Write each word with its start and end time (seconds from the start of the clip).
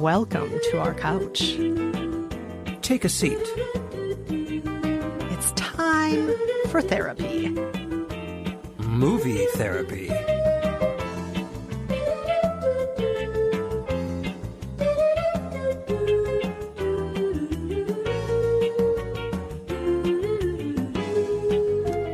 Welcome 0.00 0.50
to 0.70 0.80
our 0.80 0.92
couch. 0.92 1.56
Take 2.82 3.04
a 3.04 3.08
seat. 3.08 3.38
It's 4.28 5.52
time 5.52 6.30
for 6.68 6.82
therapy. 6.82 7.48
Movie 8.78 9.46
therapy. 9.54 10.10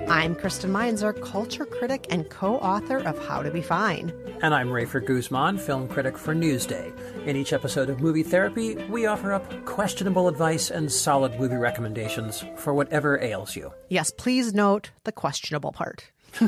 I'm 0.08 0.34
Kristen 0.34 0.70
Meinzer, 0.70 1.12
culture 1.12 1.64
critic 1.64 2.06
and 2.10 2.28
co 2.28 2.56
author 2.58 2.98
of 2.98 3.18
How 3.26 3.42
to 3.42 3.50
Be 3.50 3.62
Fine. 3.62 4.12
And 4.42 4.54
I'm 4.54 4.68
Rafer 4.68 5.04
Guzman, 5.04 5.58
film 5.58 5.86
critic 5.86 6.16
for 6.16 6.34
Newsday. 6.34 6.96
In 7.26 7.36
each 7.36 7.52
episode 7.52 7.90
of 7.90 8.00
Movie 8.00 8.22
Therapy, 8.22 8.74
we 8.88 9.04
offer 9.04 9.34
up 9.34 9.66
questionable 9.66 10.28
advice 10.28 10.70
and 10.70 10.90
solid 10.90 11.38
movie 11.38 11.56
recommendations 11.56 12.42
for 12.56 12.72
whatever 12.72 13.20
ails 13.20 13.54
you. 13.54 13.70
Yes, 13.90 14.10
please 14.10 14.54
note 14.54 14.92
the 15.04 15.12
questionable 15.12 15.72
part. 15.72 16.10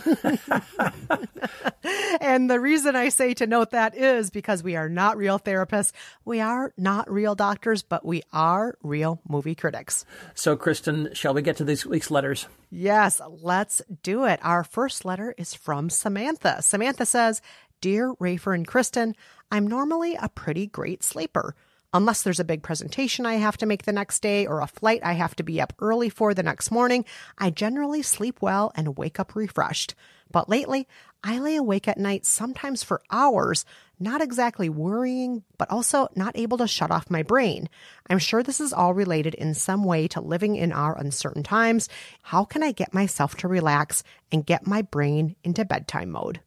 and 2.20 2.48
the 2.48 2.60
reason 2.60 2.96
I 2.96 3.10
say 3.10 3.34
to 3.34 3.46
note 3.46 3.72
that 3.72 3.94
is 3.94 4.30
because 4.30 4.62
we 4.62 4.76
are 4.76 4.88
not 4.88 5.18
real 5.18 5.38
therapists. 5.38 5.92
We 6.24 6.40
are 6.40 6.72
not 6.78 7.10
real 7.10 7.34
doctors, 7.34 7.82
but 7.82 8.06
we 8.06 8.22
are 8.32 8.78
real 8.82 9.20
movie 9.28 9.54
critics. 9.54 10.06
So, 10.34 10.56
Kristen, 10.56 11.10
shall 11.12 11.34
we 11.34 11.42
get 11.42 11.56
to 11.58 11.64
this 11.64 11.84
week's 11.84 12.10
letters? 12.10 12.46
Yes, 12.70 13.20
let's 13.28 13.82
do 14.02 14.24
it. 14.24 14.40
Our 14.42 14.64
first 14.64 15.04
letter 15.04 15.34
is 15.36 15.52
from 15.52 15.90
Samantha. 15.90 16.62
Samantha 16.62 17.04
says, 17.04 17.42
Dear 17.82 18.14
Rafer 18.14 18.54
and 18.54 18.64
Kristen, 18.64 19.16
I'm 19.50 19.66
normally 19.66 20.14
a 20.14 20.28
pretty 20.28 20.68
great 20.68 21.02
sleeper. 21.02 21.56
Unless 21.92 22.22
there's 22.22 22.38
a 22.38 22.44
big 22.44 22.62
presentation 22.62 23.26
I 23.26 23.34
have 23.34 23.56
to 23.56 23.66
make 23.66 23.82
the 23.82 23.92
next 23.92 24.22
day 24.22 24.46
or 24.46 24.60
a 24.60 24.68
flight 24.68 25.00
I 25.02 25.14
have 25.14 25.34
to 25.34 25.42
be 25.42 25.60
up 25.60 25.72
early 25.80 26.08
for 26.08 26.32
the 26.32 26.44
next 26.44 26.70
morning, 26.70 27.04
I 27.38 27.50
generally 27.50 28.00
sleep 28.02 28.40
well 28.40 28.70
and 28.76 28.96
wake 28.96 29.18
up 29.18 29.34
refreshed. 29.34 29.96
But 30.30 30.48
lately, 30.48 30.86
I 31.24 31.40
lay 31.40 31.56
awake 31.56 31.88
at 31.88 31.98
night 31.98 32.24
sometimes 32.24 32.84
for 32.84 33.02
hours, 33.10 33.64
not 33.98 34.22
exactly 34.22 34.68
worrying, 34.68 35.42
but 35.58 35.68
also 35.68 36.06
not 36.14 36.38
able 36.38 36.58
to 36.58 36.68
shut 36.68 36.92
off 36.92 37.10
my 37.10 37.24
brain. 37.24 37.68
I'm 38.08 38.20
sure 38.20 38.44
this 38.44 38.60
is 38.60 38.72
all 38.72 38.94
related 38.94 39.34
in 39.34 39.54
some 39.54 39.82
way 39.82 40.06
to 40.06 40.20
living 40.20 40.54
in 40.54 40.70
our 40.70 40.96
uncertain 40.96 41.42
times. 41.42 41.88
How 42.22 42.44
can 42.44 42.62
I 42.62 42.70
get 42.70 42.94
myself 42.94 43.34
to 43.38 43.48
relax 43.48 44.04
and 44.30 44.46
get 44.46 44.68
my 44.68 44.82
brain 44.82 45.34
into 45.42 45.64
bedtime 45.64 46.10
mode? 46.10 46.40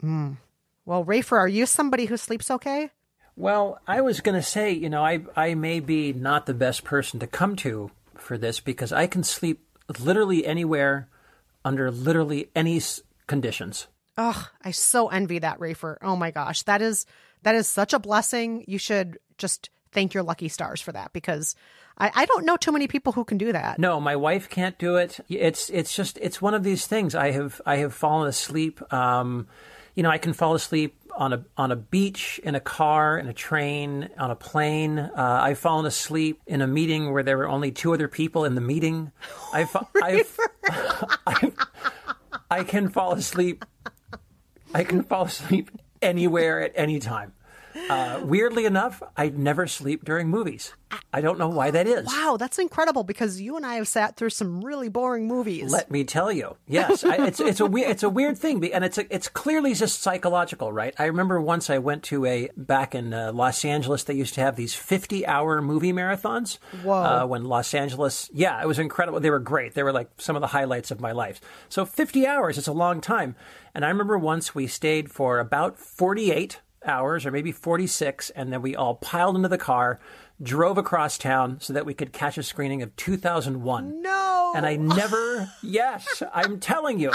Hmm. 0.00 0.32
Well, 0.86 1.04
Rafer, 1.04 1.36
are 1.36 1.48
you 1.48 1.66
somebody 1.66 2.06
who 2.06 2.16
sleeps 2.16 2.50
okay? 2.50 2.90
Well, 3.34 3.80
I 3.86 4.00
was 4.00 4.20
going 4.20 4.36
to 4.36 4.42
say, 4.42 4.72
you 4.72 4.88
know, 4.88 5.04
I 5.04 5.20
I 5.36 5.54
may 5.54 5.80
be 5.80 6.12
not 6.12 6.46
the 6.46 6.54
best 6.54 6.84
person 6.84 7.20
to 7.20 7.26
come 7.26 7.56
to 7.56 7.90
for 8.14 8.38
this 8.38 8.60
because 8.60 8.92
I 8.92 9.06
can 9.06 9.22
sleep 9.22 9.66
literally 10.00 10.46
anywhere 10.46 11.08
under 11.64 11.90
literally 11.90 12.48
any 12.54 12.80
conditions. 13.26 13.88
Ugh, 14.16 14.48
I 14.62 14.70
so 14.70 15.08
envy 15.08 15.40
that, 15.40 15.58
Rafer. 15.58 15.98
Oh 16.00 16.16
my 16.16 16.30
gosh, 16.30 16.62
that 16.62 16.80
is 16.80 17.04
that 17.42 17.54
is 17.54 17.68
such 17.68 17.92
a 17.92 17.98
blessing. 17.98 18.64
You 18.66 18.78
should 18.78 19.18
just 19.36 19.68
thank 19.92 20.14
your 20.14 20.22
lucky 20.22 20.48
stars 20.48 20.80
for 20.80 20.92
that 20.92 21.12
because 21.12 21.54
I, 21.98 22.10
I 22.14 22.26
don't 22.26 22.46
know 22.46 22.56
too 22.56 22.72
many 22.72 22.86
people 22.86 23.12
who 23.12 23.24
can 23.24 23.38
do 23.38 23.52
that. 23.52 23.78
No, 23.78 24.00
my 24.00 24.16
wife 24.16 24.48
can't 24.48 24.78
do 24.78 24.96
it. 24.96 25.20
It's 25.28 25.68
it's 25.70 25.94
just 25.94 26.16
it's 26.22 26.40
one 26.40 26.54
of 26.54 26.64
these 26.64 26.86
things. 26.86 27.14
I 27.14 27.32
have 27.32 27.60
I 27.66 27.76
have 27.78 27.92
fallen 27.92 28.28
asleep. 28.28 28.80
Um, 28.92 29.48
you 29.96 30.02
know, 30.02 30.10
I 30.10 30.18
can 30.18 30.34
fall 30.34 30.54
asleep 30.54 30.94
on 31.16 31.32
a 31.32 31.44
on 31.56 31.72
a 31.72 31.76
beach, 31.76 32.38
in 32.44 32.54
a 32.54 32.60
car, 32.60 33.18
in 33.18 33.26
a 33.26 33.32
train, 33.32 34.10
on 34.18 34.30
a 34.30 34.36
plane. 34.36 34.98
Uh, 34.98 35.10
I've 35.16 35.58
fallen 35.58 35.86
asleep 35.86 36.42
in 36.46 36.60
a 36.60 36.66
meeting 36.66 37.12
where 37.12 37.22
there 37.22 37.38
were 37.38 37.48
only 37.48 37.72
two 37.72 37.94
other 37.94 38.06
people 38.06 38.44
in 38.44 38.54
the 38.54 38.60
meeting. 38.60 39.10
I've, 39.52 39.74
I've, 40.02 40.38
I've, 41.26 41.56
I 42.50 42.62
can 42.62 42.90
fall 42.90 43.12
asleep. 43.12 43.64
I 44.74 44.84
can 44.84 45.02
fall 45.02 45.24
asleep 45.24 45.70
anywhere 46.02 46.60
at 46.62 46.72
any 46.74 47.00
time. 47.00 47.32
Uh, 47.88 48.20
weirdly 48.24 48.64
enough, 48.64 49.02
I 49.16 49.28
never 49.28 49.66
sleep 49.66 50.04
during 50.04 50.28
movies. 50.28 50.74
I 51.12 51.20
don't 51.20 51.38
know 51.38 51.48
why 51.48 51.70
that 51.72 51.86
is. 51.86 52.06
Wow, 52.06 52.36
that's 52.38 52.58
incredible 52.58 53.02
because 53.02 53.40
you 53.40 53.56
and 53.56 53.66
I 53.66 53.74
have 53.74 53.88
sat 53.88 54.16
through 54.16 54.30
some 54.30 54.64
really 54.64 54.88
boring 54.88 55.26
movies. 55.26 55.72
Let 55.72 55.90
me 55.90 56.04
tell 56.04 56.30
you. 56.30 56.56
Yes, 56.68 57.04
I, 57.04 57.26
it's 57.26 57.40
it's 57.40 57.58
a 57.60 57.66
weird 57.66 57.90
it's 57.90 58.02
a 58.02 58.08
weird 58.08 58.38
thing, 58.38 58.64
and 58.72 58.84
it's 58.84 58.96
a, 58.98 59.12
it's 59.12 59.28
clearly 59.28 59.74
just 59.74 60.00
psychological, 60.00 60.72
right? 60.72 60.94
I 60.98 61.06
remember 61.06 61.40
once 61.40 61.70
I 61.70 61.78
went 61.78 62.04
to 62.04 62.24
a 62.24 62.50
back 62.56 62.94
in 62.94 63.12
uh, 63.12 63.32
Los 63.32 63.64
Angeles. 63.64 64.04
They 64.04 64.14
used 64.14 64.34
to 64.34 64.40
have 64.42 64.56
these 64.56 64.74
fifty 64.74 65.26
hour 65.26 65.60
movie 65.60 65.92
marathons. 65.92 66.58
Whoa! 66.82 66.94
Uh, 66.94 67.26
when 67.26 67.44
Los 67.44 67.74
Angeles, 67.74 68.30
yeah, 68.32 68.62
it 68.62 68.66
was 68.68 68.78
incredible. 68.78 69.18
They 69.18 69.30
were 69.30 69.40
great. 69.40 69.74
They 69.74 69.82
were 69.82 69.92
like 69.92 70.10
some 70.18 70.36
of 70.36 70.40
the 70.40 70.48
highlights 70.48 70.90
of 70.90 71.00
my 71.00 71.12
life. 71.12 71.40
So 71.68 71.84
fifty 71.84 72.26
hours, 72.26 72.58
it's 72.58 72.68
a 72.68 72.72
long 72.72 73.00
time. 73.00 73.34
And 73.74 73.84
I 73.84 73.88
remember 73.88 74.16
once 74.18 74.54
we 74.54 74.66
stayed 74.66 75.10
for 75.10 75.40
about 75.40 75.78
forty 75.78 76.30
eight 76.30 76.60
hours 76.88 77.26
or 77.26 77.30
maybe 77.30 77.52
46 77.52 78.30
and 78.30 78.52
then 78.52 78.62
we 78.62 78.76
all 78.76 78.96
piled 78.96 79.36
into 79.36 79.48
the 79.48 79.58
car 79.58 79.98
drove 80.42 80.76
across 80.78 81.16
town 81.18 81.58
so 81.60 81.72
that 81.72 81.86
we 81.86 81.94
could 81.94 82.12
catch 82.12 82.36
a 82.36 82.42
screening 82.42 82.82
of 82.82 82.94
2001 82.96 84.02
no! 84.02 84.52
And 84.54 84.66
i 84.66 84.76
never 84.76 85.50
yes 85.62 86.22
i'm 86.32 86.60
telling 86.60 87.00
you. 87.00 87.12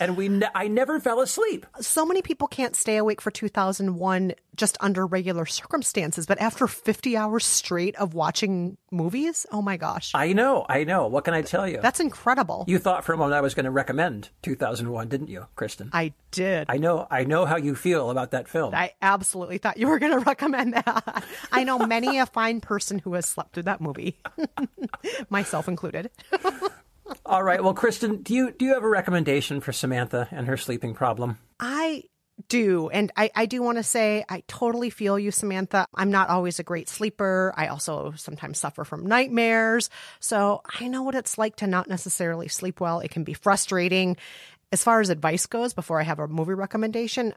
And 0.00 0.16
we 0.16 0.28
ne- 0.28 0.48
i 0.54 0.66
never 0.68 0.98
fell 1.00 1.20
asleep. 1.20 1.64
So 1.80 2.04
many 2.04 2.20
people 2.20 2.48
can't 2.48 2.74
stay 2.74 2.96
awake 2.96 3.20
for 3.20 3.30
2001 3.30 4.34
just 4.56 4.76
under 4.80 5.06
regular 5.06 5.46
circumstances 5.46 6.26
but 6.26 6.40
after 6.40 6.66
50 6.66 7.16
hours 7.16 7.44
straight 7.46 7.94
of 7.96 8.14
watching 8.14 8.76
movies 8.90 9.46
oh 9.52 9.62
my 9.62 9.76
gosh. 9.76 10.10
I 10.14 10.32
know 10.32 10.66
i 10.68 10.84
know. 10.84 11.06
What 11.06 11.24
can 11.24 11.34
i 11.34 11.42
tell 11.42 11.68
you? 11.68 11.78
That's 11.80 12.00
incredible. 12.00 12.64
You 12.66 12.78
thought 12.78 13.04
for 13.04 13.12
a 13.12 13.16
moment 13.16 13.34
i 13.34 13.40
was 13.40 13.54
going 13.54 13.64
to 13.64 13.70
recommend 13.70 14.30
2001 14.42 15.08
didn't 15.08 15.28
you 15.28 15.46
kristen? 15.54 15.90
I 15.92 16.12
did. 16.32 16.66
I 16.68 16.78
know 16.78 17.06
i 17.10 17.24
know 17.24 17.46
how 17.46 17.56
you 17.56 17.74
feel 17.74 18.10
about 18.10 18.32
that 18.32 18.48
film. 18.48 18.74
I 18.74 18.92
absolutely 19.00 19.58
thought 19.58 19.76
you 19.78 19.86
were 19.86 19.98
going 19.98 20.12
to 20.18 20.24
recommend 20.24 20.74
that. 20.74 21.24
I 21.52 21.64
know 21.64 21.78
many 21.78 22.18
a 22.18 22.26
fine 22.26 22.55
person 22.60 22.98
who 22.98 23.14
has 23.14 23.26
slept 23.26 23.54
through 23.54 23.62
that 23.64 23.80
movie 23.80 24.18
myself 25.30 25.68
included 25.68 26.10
all 27.26 27.42
right 27.42 27.62
well 27.62 27.74
kristen 27.74 28.22
do 28.22 28.34
you 28.34 28.50
do 28.50 28.64
you 28.64 28.74
have 28.74 28.84
a 28.84 28.88
recommendation 28.88 29.60
for 29.60 29.72
samantha 29.72 30.28
and 30.30 30.46
her 30.46 30.56
sleeping 30.56 30.94
problem 30.94 31.38
i 31.60 32.02
do. 32.48 32.88
And 32.90 33.10
I, 33.16 33.30
I 33.34 33.46
do 33.46 33.62
want 33.62 33.78
to 33.78 33.82
say, 33.82 34.24
I 34.28 34.42
totally 34.46 34.90
feel 34.90 35.18
you, 35.18 35.30
Samantha. 35.30 35.86
I'm 35.94 36.10
not 36.10 36.28
always 36.28 36.58
a 36.58 36.62
great 36.62 36.88
sleeper. 36.88 37.52
I 37.56 37.68
also 37.68 38.12
sometimes 38.16 38.58
suffer 38.58 38.84
from 38.84 39.06
nightmares. 39.06 39.90
So 40.20 40.60
I 40.80 40.88
know 40.88 41.02
what 41.02 41.14
it's 41.14 41.38
like 41.38 41.56
to 41.56 41.66
not 41.66 41.88
necessarily 41.88 42.48
sleep 42.48 42.80
well. 42.80 43.00
It 43.00 43.10
can 43.10 43.24
be 43.24 43.34
frustrating. 43.34 44.16
As 44.72 44.82
far 44.82 45.00
as 45.00 45.10
advice 45.10 45.46
goes, 45.46 45.74
before 45.74 46.00
I 46.00 46.04
have 46.04 46.18
a 46.18 46.28
movie 46.28 46.54
recommendation, 46.54 47.34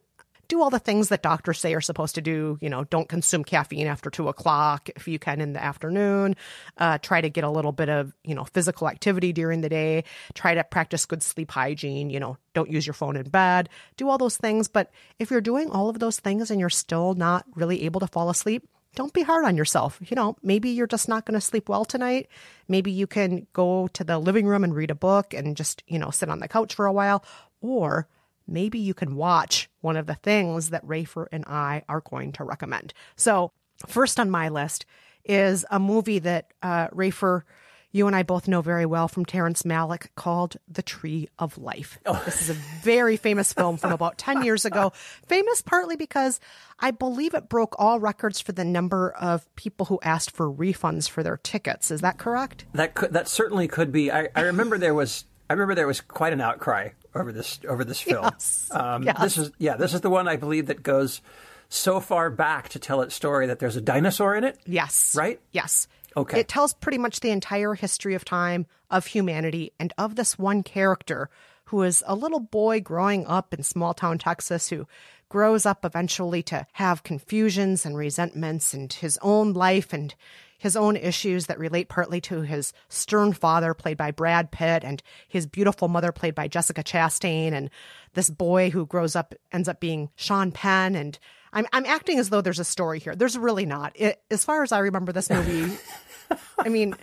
do 0.50 0.62
all 0.62 0.72
the 0.72 0.80
things 0.80 1.10
that 1.10 1.22
doctors 1.22 1.60
say 1.60 1.74
are 1.74 1.80
supposed 1.80 2.16
to 2.16 2.22
do. 2.22 2.58
You 2.60 2.70
know, 2.70 2.84
don't 2.86 3.08
consume 3.08 3.46
caffeine 3.46 3.88
after 3.88 4.10
two 4.10 4.28
o'clock 4.28 4.90
if 4.96 5.08
you 5.08 5.20
can 5.20 5.40
in 5.40 5.54
the 5.54 5.64
afternoon. 5.64 6.36
Uh, 6.78 6.98
try 6.98 7.22
to 7.22 7.30
get 7.30 7.44
a 7.44 7.50
little 7.50 7.72
bit 7.72 7.88
of, 7.88 8.14
you 8.24 8.36
know, 8.36 8.44
physical 8.44 8.90
activity 8.90 9.32
during 9.32 9.62
the 9.62 9.70
day. 9.70 10.04
Try 10.34 10.56
to 10.56 10.64
practice 10.64 11.06
good 11.06 11.24
sleep 11.24 11.52
hygiene. 11.52 12.10
You 12.10 12.20
know, 12.20 12.38
don't 12.54 12.70
use 12.70 12.86
your 12.86 12.96
phone 12.96 13.16
in 13.16 13.30
bed. 13.30 13.70
Do 13.96 14.10
all 14.10 14.18
those 14.18 14.38
things. 14.38 14.68
But 14.68 14.92
if 15.20 15.30
you're 15.32 15.40
doing 15.40 15.70
all 15.70 15.88
of 15.88 16.00
those 16.00 16.20
things 16.20 16.50
and 16.50 16.60
you're 16.60 16.70
still 16.70 17.14
not 17.14 17.46
really 17.56 17.84
able 17.84 18.00
to 18.00 18.08
fall 18.08 18.32
asleep, 18.32 18.68
don't 18.96 19.14
be 19.14 19.22
hard 19.22 19.46
on 19.46 19.56
yourself. 19.56 20.00
You 20.02 20.16
know, 20.16 20.36
maybe 20.42 20.72
you're 20.72 20.88
just 20.88 21.08
not 21.08 21.26
going 21.26 21.40
to 21.40 21.46
sleep 21.46 21.70
well 21.70 21.86
tonight. 21.86 22.28
Maybe 22.68 22.92
you 22.92 23.06
can 23.06 23.46
go 23.54 23.88
to 23.90 24.04
the 24.04 24.18
living 24.18 24.48
room 24.48 24.64
and 24.64 24.76
read 24.76 24.90
a 24.90 24.96
book 24.96 25.36
and 25.36 25.56
just, 25.56 25.84
you 25.88 26.00
know, 26.00 26.10
sit 26.10 26.28
on 26.28 26.40
the 26.40 26.48
couch 26.48 26.74
for 26.74 26.88
a 26.88 26.94
while. 26.94 27.24
Or 27.62 28.08
maybe 28.50 28.80
you 28.80 28.94
can 28.94 29.16
watch 29.16 29.70
one 29.82 29.98
of 29.98 30.08
the 30.08 30.16
things 30.16 30.70
that 30.70 30.86
Rafer 30.86 31.28
and 31.32 31.46
I 31.46 31.84
are 31.88 32.02
going 32.02 32.32
to 32.34 32.44
recommend. 32.44 32.94
So, 33.16 33.52
first 33.88 34.20
on 34.20 34.30
my 34.30 34.50
list 34.50 34.86
is 35.24 35.66
a 35.70 35.80
movie 35.80 36.20
that 36.20 36.52
uh, 36.62 36.88
Rafer, 36.90 37.44
you 37.92 38.08
and 38.08 38.16
I 38.16 38.24
both 38.24 38.48
know 38.48 38.62
very 38.62 38.86
well 38.86 39.08
from 39.08 39.26
Terrence 39.26 39.64
Malick 39.64 40.08
called 40.16 40.58
The 40.68 40.82
Tree 40.82 41.30
of 41.40 41.58
Life. 41.58 42.00
Oh. 42.06 42.22
This 42.26 42.42
is 42.42 42.50
a 42.50 42.54
very 42.84 43.18
famous 43.18 43.54
film 43.54 43.78
from 43.78 43.92
about 43.92 44.18
10 44.20 44.44
years 44.44 44.66
ago. 44.66 44.92
Famous 45.28 45.62
partly 45.62 45.96
because 45.96 46.40
I 46.80 46.92
believe 46.92 47.34
it 47.34 47.50
broke 47.50 47.76
all 47.80 48.00
records 48.00 48.40
for 48.42 48.52
the 48.52 48.66
number 48.66 49.12
of 49.12 49.54
people 49.56 49.88
who 49.88 50.00
asked 50.04 50.32
for 50.32 50.52
refunds 50.52 51.10
for 51.10 51.24
their 51.24 51.38
tickets. 51.38 51.90
Is 51.90 52.02
that 52.02 52.18
correct? 52.18 52.66
That 52.74 52.94
could, 52.94 53.14
that 53.14 53.28
certainly 53.28 53.68
could 53.68 53.92
be. 53.92 54.12
I, 54.12 54.30
I 54.36 54.42
remember 54.42 54.78
there 54.78 54.94
was 54.94 55.26
I 55.50 55.54
remember 55.54 55.74
there 55.74 55.88
was 55.88 56.00
quite 56.00 56.32
an 56.32 56.42
outcry 56.42 56.90
over 57.16 57.32
this 57.32 57.60
over 57.68 57.84
this 57.84 58.02
film. 58.02 58.24
Yes. 58.24 58.70
Um, 58.72 59.04
yes. 59.04 59.22
This 59.22 59.38
is 59.38 59.52
yeah, 59.58 59.76
this 59.76 59.94
is 59.94 60.02
the 60.02 60.10
one 60.10 60.28
I 60.28 60.36
believe 60.36 60.68
that 60.68 60.84
goes 60.84 61.22
so 61.70 62.00
far 62.00 62.30
back 62.30 62.70
to 62.70 62.80
tell 62.80 63.02
its 63.02 63.16
story 63.16 63.48
that 63.48 63.60
there's 63.60 63.76
a 63.76 63.82
dinosaur 63.82 64.36
in 64.36 64.44
it. 64.44 64.58
Yes. 64.66 65.16
Right. 65.18 65.40
Yes. 65.52 65.88
Okay. 66.18 66.40
It 66.40 66.48
tells 66.48 66.74
pretty 66.74 66.98
much 66.98 67.20
the 67.20 67.30
entire 67.30 67.76
history 67.76 68.16
of 68.16 68.26
time, 68.26 68.66
of 68.90 69.06
humanity, 69.06 69.74
and 69.80 69.94
of 69.98 70.16
this 70.16 70.40
one 70.40 70.64
character 70.64 71.30
who 71.66 71.84
is 71.84 72.04
a 72.08 72.16
little 72.16 72.40
boy 72.40 72.82
growing 72.82 73.28
up 73.28 73.54
in 73.54 73.62
small 73.62 73.94
town 73.94 74.18
Texas 74.18 74.70
who 74.70 74.88
grows 75.30 75.68
up 75.68 75.86
eventually 75.86 76.42
to 76.42 76.66
have 76.74 77.04
confusions 77.04 77.86
and 77.86 77.96
resentments 77.96 78.74
and 78.74 78.92
his 78.92 79.20
own 79.22 79.54
life 79.54 79.94
and 79.94 80.16
his 80.60 80.76
own 80.76 80.96
issues 80.96 81.48
that 81.48 81.58
relate 81.58 81.90
partly 81.90 82.22
to 82.22 82.42
his 82.42 82.72
stern 82.90 83.34
father, 83.34 83.74
played 83.74 83.98
by 83.98 84.12
Brad 84.12 84.52
Pitt, 84.52 84.84
and 84.84 85.02
his 85.28 85.48
beautiful 85.48 85.88
mother, 85.88 86.12
played 86.12 86.36
by 86.36 86.48
Jessica 86.48 86.84
Chastain, 86.84 87.54
and 87.54 87.72
this 88.14 88.30
boy 88.30 88.70
who 88.70 88.86
grows 88.86 89.16
up 89.16 89.34
ends 89.52 89.68
up 89.68 89.80
being 89.80 90.10
Sean 90.16 90.52
Penn. 90.52 90.96
And 90.96 91.18
I'm, 91.54 91.66
I'm 91.74 91.86
acting 91.86 92.20
as 92.20 92.30
though 92.30 92.42
there's 92.42 92.60
a 92.60 92.66
story 92.66 93.00
here. 93.00 93.16
There's 93.16 93.38
really 93.38 93.66
not. 93.66 93.94
It, 93.96 94.22
as 94.30 94.44
far 94.44 94.62
as 94.62 94.72
I 94.72 94.80
remember 94.80 95.12
this 95.12 95.30
movie, 95.30 95.78
I 96.60 96.70
mean, 96.70 96.96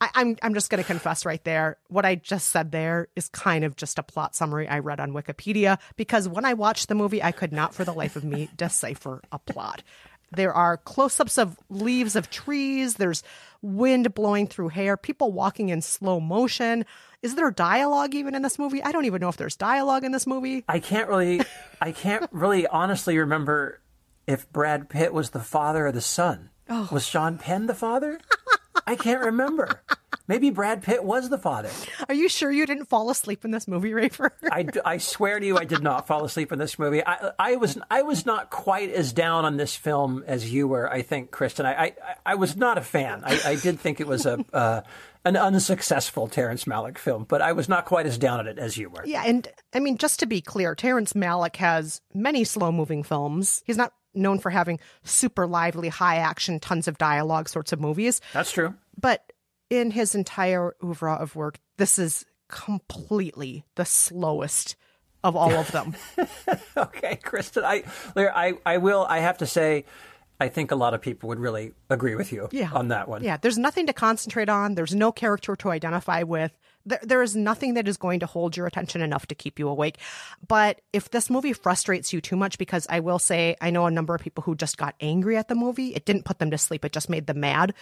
I, 0.00 0.06
am 0.06 0.10
I'm, 0.14 0.36
I'm 0.42 0.54
just 0.54 0.70
going 0.70 0.82
to 0.82 0.86
confess 0.86 1.26
right 1.26 1.42
there. 1.44 1.76
What 1.88 2.06
I 2.06 2.14
just 2.14 2.48
said 2.48 2.72
there 2.72 3.08
is 3.16 3.28
kind 3.28 3.64
of 3.64 3.76
just 3.76 3.98
a 3.98 4.02
plot 4.02 4.34
summary 4.34 4.66
I 4.66 4.78
read 4.78 5.00
on 5.00 5.12
Wikipedia 5.12 5.78
because 5.96 6.28
when 6.28 6.44
I 6.44 6.54
watched 6.54 6.88
the 6.88 6.94
movie, 6.94 7.22
I 7.22 7.32
could 7.32 7.52
not 7.52 7.74
for 7.74 7.84
the 7.84 7.92
life 7.92 8.16
of 8.16 8.24
me 8.24 8.48
decipher 8.56 9.20
a 9.30 9.38
plot. 9.38 9.82
There 10.32 10.54
are 10.54 10.76
close 10.76 11.18
ups 11.18 11.38
of 11.38 11.58
leaves 11.68 12.14
of 12.16 12.30
trees. 12.30 12.94
There's 12.94 13.22
wind 13.62 14.14
blowing 14.14 14.46
through 14.46 14.68
hair, 14.68 14.96
people 14.96 15.32
walking 15.32 15.68
in 15.68 15.82
slow 15.82 16.20
motion. 16.20 16.84
Is 17.22 17.34
there 17.34 17.50
dialogue 17.50 18.14
even 18.14 18.34
in 18.34 18.42
this 18.42 18.58
movie? 18.58 18.82
I 18.82 18.92
don't 18.92 19.04
even 19.04 19.20
know 19.20 19.28
if 19.28 19.36
there's 19.36 19.56
dialogue 19.56 20.04
in 20.04 20.12
this 20.12 20.26
movie. 20.26 20.64
I 20.68 20.78
can't 20.78 21.08
really, 21.08 21.42
I 21.80 21.92
can't 21.92 22.26
really 22.32 22.66
honestly 22.66 23.18
remember 23.18 23.80
if 24.26 24.50
Brad 24.52 24.88
Pitt 24.88 25.12
was 25.12 25.30
the 25.30 25.40
father 25.40 25.86
or 25.86 25.92
the 25.92 26.00
son. 26.00 26.50
Oh. 26.68 26.88
Was 26.92 27.04
Sean 27.04 27.36
Penn 27.36 27.66
the 27.66 27.74
father? 27.74 28.20
I 28.86 28.94
can't 28.96 29.20
remember. 29.20 29.82
Maybe 30.30 30.50
Brad 30.50 30.84
Pitt 30.84 31.02
was 31.02 31.28
the 31.28 31.38
father. 31.38 31.70
Are 32.08 32.14
you 32.14 32.28
sure 32.28 32.52
you 32.52 32.64
didn't 32.64 32.84
fall 32.84 33.10
asleep 33.10 33.44
in 33.44 33.50
this 33.50 33.66
movie, 33.66 33.90
Rafer? 33.90 34.30
I, 34.44 34.64
I 34.84 34.98
swear 34.98 35.40
to 35.40 35.44
you, 35.44 35.58
I 35.58 35.64
did 35.64 35.82
not 35.82 36.06
fall 36.06 36.24
asleep 36.24 36.52
in 36.52 36.58
this 36.60 36.78
movie. 36.78 37.04
I, 37.04 37.32
I 37.36 37.56
was 37.56 37.76
I 37.90 38.02
was 38.02 38.24
not 38.24 38.48
quite 38.48 38.90
as 38.90 39.12
down 39.12 39.44
on 39.44 39.56
this 39.56 39.74
film 39.74 40.22
as 40.28 40.52
you 40.52 40.68
were. 40.68 40.88
I 40.88 41.02
think, 41.02 41.32
Kristen. 41.32 41.66
I 41.66 41.72
I, 41.72 41.94
I 42.24 42.34
was 42.36 42.56
not 42.56 42.78
a 42.78 42.80
fan. 42.80 43.24
I, 43.26 43.40
I 43.44 43.56
did 43.56 43.80
think 43.80 43.98
it 43.98 44.06
was 44.06 44.24
a 44.24 44.44
uh, 44.52 44.82
an 45.24 45.36
unsuccessful 45.36 46.28
Terrence 46.28 46.64
Malick 46.64 46.96
film, 46.96 47.24
but 47.24 47.42
I 47.42 47.50
was 47.50 47.68
not 47.68 47.84
quite 47.84 48.06
as 48.06 48.16
down 48.16 48.38
on 48.38 48.46
it 48.46 48.56
as 48.56 48.76
you 48.76 48.88
were. 48.88 49.04
Yeah, 49.04 49.24
and 49.26 49.48
I 49.74 49.80
mean, 49.80 49.98
just 49.98 50.20
to 50.20 50.26
be 50.26 50.40
clear, 50.40 50.76
Terrence 50.76 51.12
Malick 51.14 51.56
has 51.56 52.02
many 52.14 52.44
slow 52.44 52.70
moving 52.70 53.02
films. 53.02 53.64
He's 53.66 53.76
not 53.76 53.94
known 54.14 54.38
for 54.38 54.50
having 54.50 54.78
super 55.02 55.48
lively, 55.48 55.88
high 55.88 56.18
action, 56.18 56.60
tons 56.60 56.86
of 56.86 56.98
dialogue 56.98 57.48
sorts 57.48 57.72
of 57.72 57.80
movies. 57.80 58.20
That's 58.32 58.52
true. 58.52 58.74
But 58.96 59.29
in 59.70 59.92
his 59.92 60.14
entire 60.14 60.74
oeuvre 60.84 61.14
of 61.14 61.36
work, 61.36 61.58
this 61.78 61.98
is 61.98 62.26
completely 62.48 63.64
the 63.76 63.84
slowest 63.84 64.76
of 65.22 65.36
all 65.36 65.52
of 65.52 65.70
them. 65.70 65.94
okay, 66.76 67.16
Kristen, 67.22 67.64
I, 67.64 67.84
I, 68.16 68.54
I 68.66 68.78
will. 68.78 69.06
I 69.08 69.20
have 69.20 69.38
to 69.38 69.46
say, 69.46 69.84
I 70.40 70.48
think 70.48 70.70
a 70.70 70.76
lot 70.76 70.94
of 70.94 71.02
people 71.02 71.28
would 71.28 71.38
really 71.38 71.72
agree 71.90 72.14
with 72.14 72.32
you 72.32 72.48
yeah. 72.50 72.70
on 72.72 72.88
that 72.88 73.08
one. 73.08 73.22
Yeah, 73.22 73.36
there's 73.36 73.58
nothing 73.58 73.86
to 73.86 73.92
concentrate 73.92 74.48
on. 74.48 74.74
There's 74.74 74.94
no 74.94 75.12
character 75.12 75.54
to 75.56 75.70
identify 75.70 76.22
with. 76.22 76.50
There, 76.86 77.00
there 77.02 77.22
is 77.22 77.36
nothing 77.36 77.74
that 77.74 77.86
is 77.86 77.98
going 77.98 78.20
to 78.20 78.26
hold 78.26 78.56
your 78.56 78.66
attention 78.66 79.02
enough 79.02 79.26
to 79.26 79.34
keep 79.34 79.58
you 79.58 79.68
awake. 79.68 79.98
But 80.48 80.80
if 80.94 81.10
this 81.10 81.28
movie 81.28 81.52
frustrates 81.52 82.12
you 82.14 82.22
too 82.22 82.36
much, 82.36 82.56
because 82.56 82.86
I 82.88 83.00
will 83.00 83.18
say, 83.18 83.54
I 83.60 83.70
know 83.70 83.84
a 83.84 83.90
number 83.90 84.14
of 84.14 84.22
people 84.22 84.42
who 84.42 84.54
just 84.54 84.78
got 84.78 84.94
angry 84.98 85.36
at 85.36 85.48
the 85.48 85.54
movie. 85.54 85.94
It 85.94 86.06
didn't 86.06 86.24
put 86.24 86.38
them 86.38 86.50
to 86.50 86.58
sleep. 86.58 86.86
It 86.86 86.92
just 86.92 87.10
made 87.10 87.26
them 87.26 87.40
mad. 87.40 87.74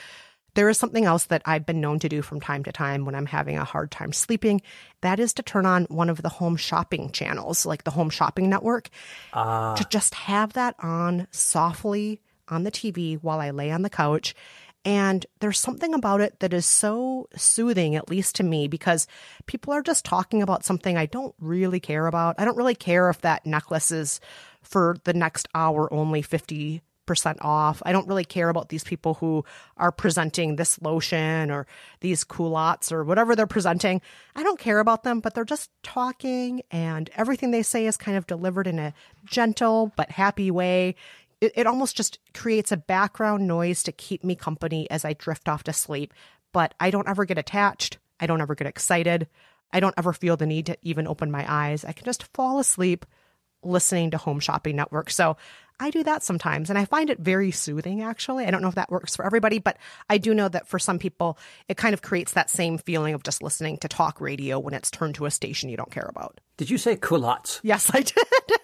There 0.58 0.68
is 0.68 0.76
something 0.76 1.04
else 1.04 1.26
that 1.26 1.42
I've 1.44 1.64
been 1.64 1.80
known 1.80 2.00
to 2.00 2.08
do 2.08 2.20
from 2.20 2.40
time 2.40 2.64
to 2.64 2.72
time 2.72 3.04
when 3.04 3.14
I'm 3.14 3.26
having 3.26 3.56
a 3.56 3.64
hard 3.64 3.92
time 3.92 4.12
sleeping. 4.12 4.60
That 5.02 5.20
is 5.20 5.32
to 5.34 5.42
turn 5.44 5.66
on 5.66 5.84
one 5.84 6.10
of 6.10 6.20
the 6.20 6.28
home 6.28 6.56
shopping 6.56 7.12
channels, 7.12 7.64
like 7.64 7.84
the 7.84 7.92
home 7.92 8.10
shopping 8.10 8.50
network, 8.50 8.88
uh. 9.32 9.76
to 9.76 9.84
just 9.88 10.14
have 10.14 10.54
that 10.54 10.74
on 10.80 11.28
softly 11.30 12.20
on 12.48 12.64
the 12.64 12.72
TV 12.72 13.22
while 13.22 13.38
I 13.38 13.50
lay 13.50 13.70
on 13.70 13.82
the 13.82 13.88
couch. 13.88 14.34
And 14.84 15.24
there's 15.38 15.60
something 15.60 15.94
about 15.94 16.20
it 16.20 16.40
that 16.40 16.52
is 16.52 16.66
so 16.66 17.28
soothing, 17.36 17.94
at 17.94 18.10
least 18.10 18.34
to 18.34 18.42
me, 18.42 18.66
because 18.66 19.06
people 19.46 19.72
are 19.72 19.82
just 19.82 20.04
talking 20.04 20.42
about 20.42 20.64
something 20.64 20.96
I 20.96 21.06
don't 21.06 21.36
really 21.38 21.78
care 21.78 22.08
about. 22.08 22.34
I 22.36 22.44
don't 22.44 22.56
really 22.56 22.74
care 22.74 23.08
if 23.10 23.20
that 23.20 23.46
necklace 23.46 23.92
is 23.92 24.18
for 24.62 24.96
the 25.04 25.14
next 25.14 25.46
hour 25.54 25.92
only 25.94 26.20
50 26.20 26.82
percent 27.08 27.38
off. 27.40 27.82
I 27.84 27.90
don't 27.90 28.06
really 28.06 28.24
care 28.24 28.48
about 28.48 28.68
these 28.68 28.84
people 28.84 29.14
who 29.14 29.44
are 29.76 29.90
presenting 29.90 30.54
this 30.54 30.80
lotion 30.80 31.50
or 31.50 31.66
these 31.98 32.22
culottes 32.22 32.92
or 32.92 33.02
whatever 33.02 33.34
they're 33.34 33.48
presenting. 33.48 34.00
I 34.36 34.44
don't 34.44 34.60
care 34.60 34.78
about 34.78 35.02
them, 35.02 35.18
but 35.18 35.34
they're 35.34 35.44
just 35.44 35.70
talking 35.82 36.62
and 36.70 37.10
everything 37.16 37.50
they 37.50 37.64
say 37.64 37.86
is 37.86 37.96
kind 37.96 38.16
of 38.16 38.28
delivered 38.28 38.68
in 38.68 38.78
a 38.78 38.94
gentle 39.24 39.92
but 39.96 40.12
happy 40.12 40.52
way 40.52 40.94
it, 41.40 41.52
it 41.54 41.66
almost 41.66 41.96
just 41.96 42.18
creates 42.34 42.72
a 42.72 42.76
background 42.76 43.46
noise 43.46 43.82
to 43.84 43.92
keep 43.92 44.24
me 44.24 44.34
company 44.34 44.90
as 44.90 45.04
I 45.04 45.12
drift 45.12 45.48
off 45.48 45.64
to 45.64 45.72
sleep. 45.72 46.12
But 46.52 46.74
I 46.80 46.90
don't 46.90 47.08
ever 47.08 47.24
get 47.24 47.38
attached. 47.38 47.98
I 48.20 48.26
don't 48.26 48.40
ever 48.40 48.54
get 48.54 48.66
excited. 48.66 49.28
I 49.72 49.80
don't 49.80 49.94
ever 49.98 50.12
feel 50.12 50.36
the 50.36 50.46
need 50.46 50.66
to 50.66 50.78
even 50.82 51.06
open 51.06 51.30
my 51.30 51.44
eyes. 51.46 51.84
I 51.84 51.92
can 51.92 52.04
just 52.04 52.24
fall 52.34 52.58
asleep 52.58 53.04
listening 53.62 54.10
to 54.12 54.18
Home 54.18 54.40
Shopping 54.40 54.76
Network. 54.76 55.10
So 55.10 55.36
I 55.80 55.90
do 55.90 56.02
that 56.04 56.22
sometimes 56.22 56.70
and 56.70 56.78
I 56.78 56.84
find 56.84 57.10
it 57.10 57.18
very 57.18 57.50
soothing 57.50 58.02
actually. 58.02 58.46
I 58.46 58.50
don't 58.50 58.62
know 58.62 58.68
if 58.68 58.74
that 58.74 58.90
works 58.90 59.14
for 59.14 59.24
everybody, 59.24 59.58
but 59.58 59.76
I 60.10 60.18
do 60.18 60.34
know 60.34 60.48
that 60.48 60.66
for 60.66 60.78
some 60.78 60.98
people 60.98 61.38
it 61.68 61.76
kind 61.76 61.94
of 61.94 62.02
creates 62.02 62.32
that 62.32 62.50
same 62.50 62.78
feeling 62.78 63.14
of 63.14 63.22
just 63.22 63.42
listening 63.42 63.78
to 63.78 63.88
talk 63.88 64.20
radio 64.20 64.58
when 64.58 64.74
it's 64.74 64.90
turned 64.90 65.14
to 65.16 65.26
a 65.26 65.30
station 65.30 65.68
you 65.68 65.76
don't 65.76 65.90
care 65.90 66.08
about. 66.08 66.40
Did 66.56 66.70
you 66.70 66.78
say 66.78 66.96
culottes? 66.96 67.60
Yes, 67.62 67.90
I 67.94 68.02
did. 68.02 68.16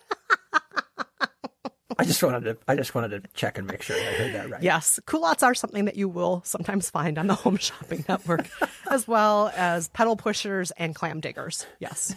I 1.99 2.04
just 2.04 2.23
wanted 2.23 2.44
to 2.44 2.59
I 2.66 2.75
just 2.75 2.94
wanted 2.94 3.23
to 3.23 3.30
check 3.35 3.59
and 3.59 3.66
make 3.66 3.83
sure 3.83 3.97
I 3.97 4.00
heard 4.00 4.35
that 4.35 4.50
right. 4.50 4.62
Yes, 4.62 4.99
culottes 5.06 5.42
are 5.42 5.54
something 5.54 5.85
that 5.85 5.97
you 5.97 6.09
will 6.09 6.42
sometimes 6.44 6.90
find 6.90 7.18
on 7.18 7.26
the 7.26 7.35
Home 7.35 7.56
Shopping 7.56 8.04
Network, 8.09 8.49
as 8.90 9.06
well 9.06 9.52
as 9.56 9.88
pedal 9.88 10.16
pushers 10.16 10.71
and 10.73 10.94
clam 10.94 11.21
diggers. 11.21 11.66
Yes, 11.78 12.14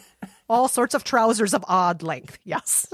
all 0.50 0.68
sorts 0.68 0.94
of 0.94 1.04
trousers 1.04 1.54
of 1.54 1.64
odd 1.68 2.04
length. 2.04 2.38
Yes. 2.48 2.88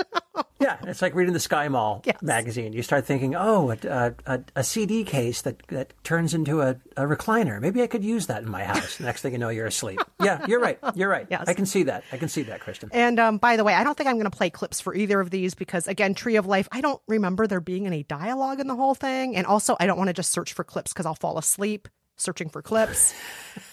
yeah, 0.60 0.78
it's 0.84 1.02
like 1.02 1.14
reading 1.14 1.34
the 1.34 1.40
Sky 1.40 1.68
Mall 1.68 2.02
yes. 2.06 2.22
magazine. 2.24 2.74
You 2.74 2.82
start 2.82 3.06
thinking, 3.06 3.36
oh, 3.36 3.72
a, 3.72 4.14
a, 4.26 4.42
a, 4.56 4.64
CD 4.64 5.04
case 5.04 5.44
that, 5.44 5.66
that 5.68 5.94
turns 6.04 6.34
into 6.34 6.62
a, 6.62 6.72
a 6.98 7.04
recliner. 7.04 7.62
Maybe 7.62 7.84
I 7.84 7.88
could 7.88 8.04
use 8.04 8.26
that 8.28 8.42
in 8.42 8.50
my 8.50 8.64
house. 8.64 9.00
Next 9.00 9.22
thing 9.22 9.34
you 9.34 9.38
know, 9.38 9.50
you're 9.50 9.68
asleep. 9.68 10.00
Yeah, 10.22 10.44
you're 10.48 10.60
right. 10.60 10.80
You're 10.96 11.10
right. 11.10 11.28
Yes. 11.34 11.46
I 11.48 11.54
can 11.54 11.66
see 11.66 11.84
that. 11.84 12.04
I 12.12 12.18
can 12.18 12.30
see 12.30 12.44
that, 12.44 12.62
Kristen. 12.62 12.90
And 12.94 13.20
um, 13.20 13.38
by 13.38 13.58
the 13.58 13.64
way, 13.64 13.74
I 13.74 13.84
don't 13.84 13.96
think 13.98 14.10
I'm 14.10 14.16
going 14.16 14.30
to 14.30 14.36
play 14.36 14.50
clips 14.50 14.82
for 14.82 14.96
either 14.96 15.20
of 15.20 15.30
these 15.30 15.54
because, 15.54 15.88
again, 15.88 16.16
Tree 16.16 16.36
of 16.36 16.46
Life, 16.46 16.68
I 16.72 16.82
don't 16.82 17.02
remember 17.08 17.46
there 17.48 17.62
being 17.62 17.86
any 17.86 18.04
dialogue 18.04 18.60
in 18.60 18.68
the 18.68 18.76
whole 18.76 18.96
thing. 18.96 19.36
And 19.36 19.46
also, 19.46 19.76
I 19.80 19.86
don't 19.86 19.98
want 19.98 20.10
to 20.10 20.14
just 20.14 20.32
search 20.32 20.54
for 20.54 20.64
clips 20.64 20.94
because 20.94 21.06
I'll 21.06 21.16
fall 21.16 21.38
asleep 21.38 21.88
searching 22.16 22.50
for 22.50 22.62
clips. 22.62 23.14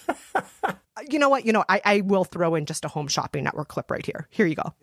you 1.08 1.18
know 1.18 1.28
what? 1.28 1.46
You 1.46 1.52
know, 1.52 1.64
I, 1.68 1.80
I 1.84 2.00
will 2.00 2.24
throw 2.24 2.54
in 2.54 2.66
just 2.66 2.84
a 2.84 2.88
home 2.88 3.08
shopping 3.08 3.44
network 3.44 3.68
clip 3.68 3.90
right 3.90 4.04
here. 4.04 4.26
Here 4.30 4.46
you 4.46 4.54
go. 4.54 4.74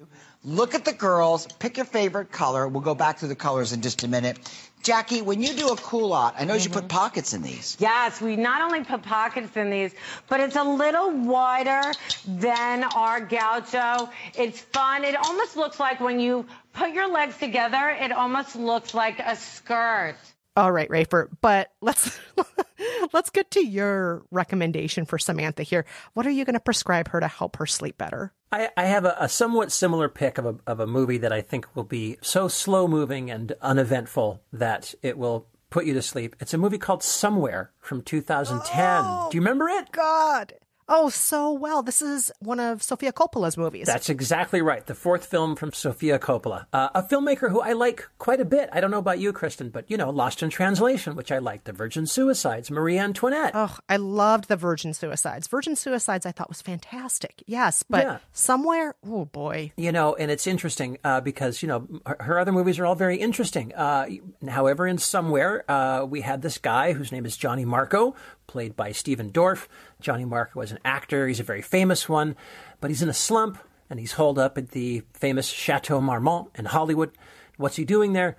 Look 0.44 0.76
at 0.76 0.86
the 0.86 0.94
girls, 0.94 1.48
pick 1.60 1.78
your 1.78 1.86
favorite 1.86 2.32
color. 2.32 2.68
We'll 2.68 2.82
go 2.82 2.96
back 2.96 3.18
to 3.20 3.28
the 3.28 3.36
colors 3.36 3.74
in 3.74 3.82
just 3.82 4.04
a 4.04 4.08
minute. 4.08 4.38
Jackie, 4.84 5.22
when 5.22 5.42
you 5.42 5.54
do 5.54 5.70
a 5.70 5.76
culotte, 5.76 6.36
I 6.38 6.46
notice 6.46 6.64
you 6.64 6.70
put 6.70 6.84
mm-hmm. 6.84 6.98
pockets 6.98 7.34
in 7.34 7.42
these. 7.42 7.76
Yes, 7.80 8.22
we 8.22 8.36
not 8.36 8.62
only 8.62 8.84
put 8.84 9.02
pockets 9.02 9.58
in 9.58 9.70
these, 9.70 9.94
but 10.30 10.40
it's 10.40 10.56
a 10.56 10.64
little 10.64 11.12
wider 11.12 11.82
than 12.28 12.84
our 12.84 13.20
gaucho. 13.20 14.10
It's 14.36 14.62
fun. 14.62 15.04
It 15.04 15.16
almost 15.16 15.58
looks 15.58 15.80
like 15.80 16.00
when 16.00 16.20
you 16.20 16.46
put 16.74 16.94
your 16.94 17.10
legs 17.12 17.38
together, 17.38 17.90
it 17.90 18.12
almost 18.12 18.56
looks 18.56 18.94
like 18.94 19.20
a 19.20 19.36
skirt. 19.36 20.16
All 20.58 20.72
right, 20.72 20.90
Rafer, 20.90 21.28
but 21.40 21.72
let's 21.82 22.20
let's 23.14 23.30
get 23.30 23.52
to 23.52 23.64
your 23.64 24.24
recommendation 24.32 25.06
for 25.06 25.20
Samantha 25.20 25.62
here. 25.62 25.86
What 26.16 26.26
are 26.26 26.32
you 26.32 26.46
going 26.46 26.56
to 26.56 26.60
prescribe 26.60 27.10
her 27.10 27.20
to 27.20 27.28
help 27.28 27.58
her 27.58 27.68
sleep 27.68 27.96
better? 28.00 28.34
I, 28.52 28.70
I 28.76 28.86
have 28.86 29.06
a, 29.06 29.16
a, 29.20 29.30
somewhat 29.30 29.72
similar 29.72 30.10
pick 30.10 30.40
of 30.40 30.48
a, 30.48 30.56
of 30.66 30.80
a 30.80 30.88
movie 30.88 31.20
that 31.20 31.32
I 31.32 31.42
think 31.42 31.68
will 31.76 31.84
be 31.84 32.18
so 32.22 32.48
slow 32.48 32.88
moving 32.88 33.30
and 33.30 33.54
uneventful 33.62 34.42
that 34.52 34.96
it 35.04 35.20
will 35.20 35.46
put 35.70 35.86
you 35.86 35.94
to 35.94 36.02
sleep. 36.02 36.36
It's 36.40 36.56
a 36.56 36.58
movie 36.58 36.80
called 36.80 37.04
Somewhere 37.04 37.72
from 37.80 38.02
2010. 38.02 39.02
Oh, 39.06 39.28
Do 39.30 39.38
you 39.38 39.42
remember 39.42 39.68
it? 39.68 39.92
God. 39.92 40.54
Oh, 40.89 41.10
so 41.10 41.51
well. 41.51 41.84
This 41.84 42.01
is 42.01 42.32
one 42.39 42.60
of 42.60 42.82
Sofia 42.82 43.12
Coppola's 43.12 43.58
movies. 43.58 43.88
That's 43.88 44.10
exactly 44.10 44.62
right. 44.62 44.86
The 44.86 44.96
fourth 44.96 45.25
film 45.25 45.56
from 45.56 45.74
Sofia 45.74 46.17
Coppola, 46.17 46.67
uh, 46.72 46.89
a 46.96 47.03
filmmaker 47.03 47.50
who 47.50 47.60
I 47.60 47.74
like 47.74 48.08
quite 48.20 48.39
a 48.39 48.46
bit. 48.46 48.70
I 48.72 48.79
don't 48.79 48.91
know 48.91 48.98
about 48.98 49.20
you, 49.20 49.34
Kristen, 49.34 49.70
but 49.70 49.89
you 49.91 49.98
know, 49.98 50.10
Lost 50.10 50.41
in 50.41 50.50
Translation, 50.50 51.15
which 51.15 51.32
I 51.32 51.39
like, 51.39 51.65
The 51.65 51.74
Virgin 51.74 52.06
Suicides, 52.06 52.72
Marie 52.72 52.98
Antoinette. 52.98 53.51
Oh, 53.53 53.77
I 53.89 53.98
loved 53.98 54.48
The 54.48 54.56
Virgin 54.56 54.94
Suicides. 54.94 55.48
Virgin 55.48 55.75
Suicides, 55.75 56.25
I 56.25 56.32
thought 56.32 56.48
was 56.48 56.62
fantastic. 56.62 57.44
Yes, 57.46 57.84
but 57.84 58.06
yeah. 58.06 58.17
somewhere, 58.32 58.96
oh 59.06 59.25
boy. 59.25 59.74
You 59.75 59.91
know, 59.91 60.15
and 60.15 60.32
it's 60.32 60.48
interesting 60.48 61.00
uh, 61.03 61.20
because 61.20 61.62
you 61.62 61.67
know 61.67 61.88
her, 62.06 62.17
her, 62.22 62.39
other 62.39 62.53
movies 62.53 62.79
are 62.79 62.86
all 62.86 62.96
very 62.96 63.17
interesting. 63.17 63.74
Uh, 63.75 64.08
however, 64.48 64.88
in 64.88 64.98
Somewhere, 64.98 65.70
uh, 65.70 66.06
we 66.06 66.22
had 66.22 66.41
this 66.41 66.58
guy 66.58 66.94
whose 66.94 67.12
name 67.12 67.25
is 67.25 67.36
Johnny 67.36 67.65
Marco, 67.65 68.15
played 68.48 68.75
by 68.75 68.92
Stephen 68.92 69.32
Dorff. 69.32 69.68
Johnny 70.00 70.25
Marco 70.25 70.60
was 70.60 70.72
an 70.72 70.80
actor. 70.84 71.27
He's 71.27 71.39
a 71.39 71.44
very 71.44 71.62
famous 71.62 72.10
one, 72.10 72.36
but 72.82 72.89
he's 72.89 73.01
in 73.04 73.10
a 73.10 73.13
slump 73.13 73.58
and 73.89 74.00
he's 74.00 74.13
holed 74.13 74.39
up 74.39 74.58
at 74.58 74.70
the 74.70 75.04
famous 75.13 75.48
Chateau 75.48 76.01
Marmont 76.01 76.50
in 76.56 76.66
Hollywood. 76.66 77.12
What's 77.58 77.75
he 77.75 77.86
doing 77.86 78.13
there? 78.13 78.38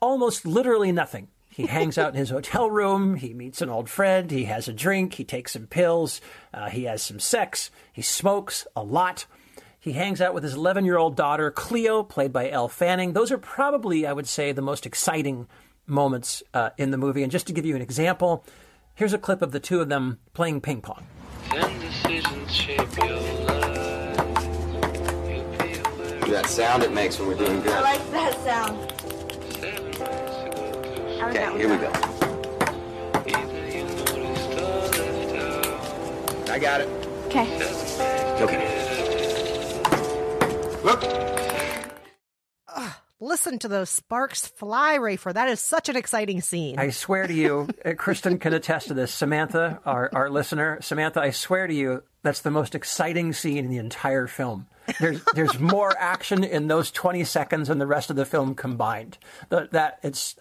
Almost 0.00 0.44
literally 0.44 0.92
nothing. 0.92 1.28
He 1.48 1.66
hangs 1.68 1.98
out 1.98 2.12
in 2.12 2.18
his 2.18 2.30
hotel 2.30 2.70
room. 2.70 3.16
He 3.16 3.32
meets 3.32 3.62
an 3.62 3.70
old 3.70 3.88
friend. 3.88 4.30
He 4.30 4.44
has 4.44 4.68
a 4.68 4.72
drink. 4.72 5.14
He 5.14 5.24
takes 5.24 5.52
some 5.52 5.66
pills. 5.66 6.20
Uh, 6.52 6.68
he 6.68 6.84
has 6.84 7.02
some 7.02 7.20
sex. 7.20 7.70
He 7.92 8.02
smokes 8.02 8.66
a 8.76 8.82
lot. 8.82 9.26
He 9.78 9.92
hangs 9.92 10.20
out 10.20 10.32
with 10.32 10.42
his 10.42 10.54
11 10.54 10.84
year 10.84 10.96
old 10.96 11.14
daughter, 11.14 11.50
Cleo, 11.50 12.02
played 12.02 12.32
by 12.32 12.48
Elle 12.48 12.68
Fanning. 12.68 13.12
Those 13.12 13.30
are 13.30 13.38
probably, 13.38 14.06
I 14.06 14.12
would 14.12 14.26
say, 14.26 14.50
the 14.52 14.62
most 14.62 14.86
exciting 14.86 15.46
moments 15.86 16.42
uh, 16.54 16.70
in 16.78 16.90
the 16.90 16.96
movie. 16.96 17.22
And 17.22 17.30
just 17.30 17.46
to 17.48 17.52
give 17.52 17.66
you 17.66 17.76
an 17.76 17.82
example, 17.82 18.44
Here's 18.96 19.12
a 19.12 19.18
clip 19.18 19.42
of 19.42 19.50
the 19.50 19.58
two 19.58 19.80
of 19.80 19.88
them 19.88 20.20
playing 20.34 20.60
ping 20.60 20.80
pong. 20.80 21.04
That 26.30 26.46
sound 26.46 26.84
it 26.84 26.92
makes 26.92 27.18
when 27.18 27.26
we're 27.26 27.34
doing 27.34 27.60
good. 27.60 27.72
I 27.72 27.80
like 27.80 28.10
that 28.12 28.38
sound. 28.44 28.78
Okay, 31.24 31.58
here 31.58 31.68
we 31.68 31.76
go. 31.76 31.90
I 36.52 36.58
got 36.60 36.80
it. 36.80 36.88
Okay. 37.26 37.52
Okay. 38.44 38.62
Look. 40.84 41.43
Listen 43.20 43.58
to 43.60 43.68
those 43.68 43.90
sparks 43.90 44.46
fly, 44.46 44.98
Rafer. 44.98 45.32
That 45.32 45.48
is 45.48 45.60
such 45.60 45.88
an 45.88 45.96
exciting 45.96 46.40
scene. 46.40 46.78
I 46.78 46.90
swear 46.90 47.26
to 47.26 47.32
you, 47.32 47.68
uh, 47.84 47.92
Kristen 47.96 48.38
can 48.38 48.52
attest 48.52 48.88
to 48.88 48.94
this. 48.94 49.14
Samantha, 49.14 49.80
our, 49.86 50.10
our 50.12 50.30
listener, 50.30 50.78
Samantha, 50.82 51.20
I 51.20 51.30
swear 51.30 51.66
to 51.66 51.74
you, 51.74 52.02
that's 52.22 52.40
the 52.40 52.50
most 52.50 52.74
exciting 52.74 53.32
scene 53.32 53.58
in 53.58 53.70
the 53.70 53.78
entire 53.78 54.26
film. 54.26 54.66
There's 55.00 55.22
there's 55.34 55.58
more 55.58 55.94
action 55.98 56.44
in 56.44 56.66
those 56.68 56.90
20 56.90 57.24
seconds 57.24 57.68
than 57.68 57.78
the 57.78 57.86
rest 57.86 58.10
of 58.10 58.16
the 58.16 58.26
film 58.26 58.54
combined. 58.54 59.16
That, 59.48 59.72
that 59.72 59.98
it's 60.02 60.36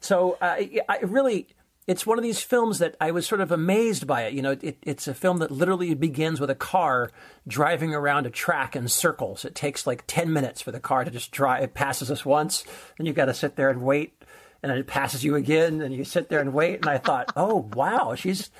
so 0.00 0.38
uh, 0.40 0.56
I 0.88 0.98
really 1.02 1.48
it's 1.88 2.06
one 2.06 2.18
of 2.18 2.22
these 2.22 2.42
films 2.42 2.80
that 2.80 2.96
I 3.00 3.10
was 3.12 3.26
sort 3.26 3.40
of 3.40 3.50
amazed 3.50 4.06
by 4.06 4.24
it. 4.24 4.34
You 4.34 4.42
know, 4.42 4.50
it, 4.60 4.76
it's 4.82 5.08
a 5.08 5.14
film 5.14 5.38
that 5.38 5.50
literally 5.50 5.94
begins 5.94 6.38
with 6.38 6.50
a 6.50 6.54
car 6.54 7.10
driving 7.46 7.94
around 7.94 8.26
a 8.26 8.30
track 8.30 8.76
in 8.76 8.88
circles. 8.88 9.46
It 9.46 9.54
takes 9.54 9.86
like 9.86 10.04
10 10.06 10.30
minutes 10.30 10.60
for 10.60 10.70
the 10.70 10.80
car 10.80 11.04
to 11.04 11.10
just 11.10 11.32
drive. 11.32 11.62
It 11.62 11.72
passes 11.72 12.10
us 12.10 12.26
once, 12.26 12.62
and 12.98 13.06
you've 13.06 13.16
got 13.16 13.24
to 13.24 13.34
sit 13.34 13.56
there 13.56 13.70
and 13.70 13.80
wait. 13.80 14.22
And 14.62 14.70
then 14.70 14.78
it 14.78 14.86
passes 14.86 15.24
you 15.24 15.34
again, 15.34 15.80
and 15.80 15.94
you 15.94 16.04
sit 16.04 16.28
there 16.28 16.40
and 16.40 16.52
wait. 16.52 16.80
And 16.80 16.90
I 16.90 16.98
thought, 16.98 17.32
oh, 17.36 17.70
wow, 17.72 18.14
she's, 18.14 18.50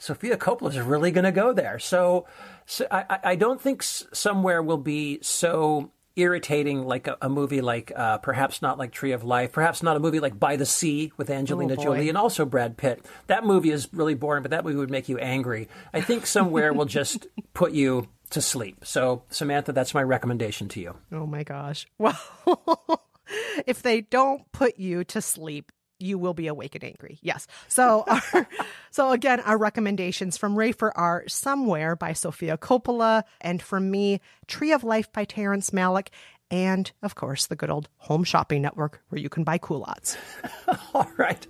Sofia 0.00 0.36
Coppola 0.36 0.70
is 0.70 0.80
really 0.80 1.12
going 1.12 1.24
to 1.24 1.30
go 1.30 1.52
there. 1.52 1.78
So, 1.78 2.26
so 2.66 2.88
I, 2.90 3.20
I 3.22 3.36
don't 3.36 3.60
think 3.60 3.84
somewhere 3.84 4.60
will 4.60 4.76
be 4.76 5.20
so 5.22 5.92
irritating 6.16 6.84
like 6.84 7.06
a, 7.06 7.16
a 7.22 7.28
movie 7.28 7.60
like 7.60 7.92
uh, 7.94 8.18
perhaps 8.18 8.62
not 8.62 8.78
like 8.78 8.92
Tree 8.92 9.12
of 9.12 9.24
Life, 9.24 9.52
perhaps 9.52 9.82
not 9.82 9.96
a 9.96 10.00
movie 10.00 10.20
like 10.20 10.38
By 10.38 10.56
the 10.56 10.66
Sea 10.66 11.12
with 11.16 11.30
Angelina 11.30 11.74
oh 11.78 11.82
Jolie 11.82 12.08
and 12.08 12.18
also 12.18 12.44
Brad 12.44 12.76
Pitt. 12.76 13.04
That 13.26 13.44
movie 13.44 13.70
is 13.70 13.88
really 13.92 14.14
boring, 14.14 14.42
but 14.42 14.50
that 14.50 14.64
movie 14.64 14.76
would 14.76 14.90
make 14.90 15.08
you 15.08 15.18
angry. 15.18 15.68
I 15.92 16.00
think 16.00 16.26
somewhere 16.26 16.72
will 16.72 16.84
just 16.84 17.26
put 17.54 17.72
you 17.72 18.08
to 18.30 18.40
sleep. 18.40 18.84
So 18.84 19.22
Samantha, 19.30 19.72
that's 19.72 19.94
my 19.94 20.02
recommendation 20.02 20.68
to 20.68 20.80
you. 20.80 20.96
Oh 21.12 21.26
my 21.26 21.42
gosh. 21.44 21.86
Well, 21.98 23.06
if 23.66 23.82
they 23.82 24.00
don't 24.00 24.50
put 24.52 24.78
you 24.78 25.04
to 25.04 25.22
sleep, 25.22 25.70
you 26.02 26.18
will 26.18 26.34
be 26.34 26.46
awake 26.46 26.74
and 26.74 26.84
angry. 26.84 27.18
Yes. 27.22 27.46
So, 27.68 28.04
our, 28.06 28.48
so 28.90 29.12
again, 29.12 29.40
our 29.40 29.56
recommendations 29.56 30.36
from 30.36 30.56
Rafer 30.56 30.90
are 30.94 31.24
Somewhere 31.28 31.96
by 31.96 32.12
Sofia 32.12 32.58
Coppola, 32.58 33.22
and 33.40 33.62
from 33.62 33.90
me, 33.90 34.20
Tree 34.46 34.72
of 34.72 34.84
Life 34.84 35.12
by 35.12 35.24
Terrence 35.24 35.70
Malick, 35.70 36.08
and 36.50 36.92
of 37.02 37.14
course, 37.14 37.46
the 37.46 37.56
good 37.56 37.70
old 37.70 37.88
Home 37.98 38.24
Shopping 38.24 38.60
Network 38.60 39.02
where 39.08 39.20
you 39.20 39.28
can 39.28 39.42
buy 39.44 39.58
culottes. 39.58 40.18
All 40.94 41.10
right. 41.16 41.46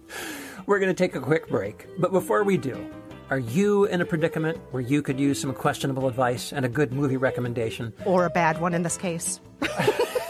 We're 0.67 0.79
going 0.79 0.95
to 0.95 1.05
take 1.05 1.17
a 1.17 1.21
quick 1.21 1.49
break. 1.49 1.87
But 1.99 2.13
before 2.13 2.45
we 2.45 2.57
do, 2.57 2.89
are 3.31 3.41
you 3.41 3.87
in 3.87 4.01
a 4.01 4.05
predicament 4.05 4.59
where 4.71 4.83
you 4.83 5.03
could 5.03 5.19
use 5.19 5.41
some 5.41 5.53
questionable 5.55 6.07
advice 6.07 6.53
and 6.53 6.65
a 6.65 6.69
good 6.69 6.93
movie 6.93 7.17
recommendation? 7.17 7.93
Or 8.05 8.27
a 8.27 8.31
bad 8.31 8.61
one 8.61 8.75
in 8.75 8.83
this 8.83 8.97
case? 8.97 9.41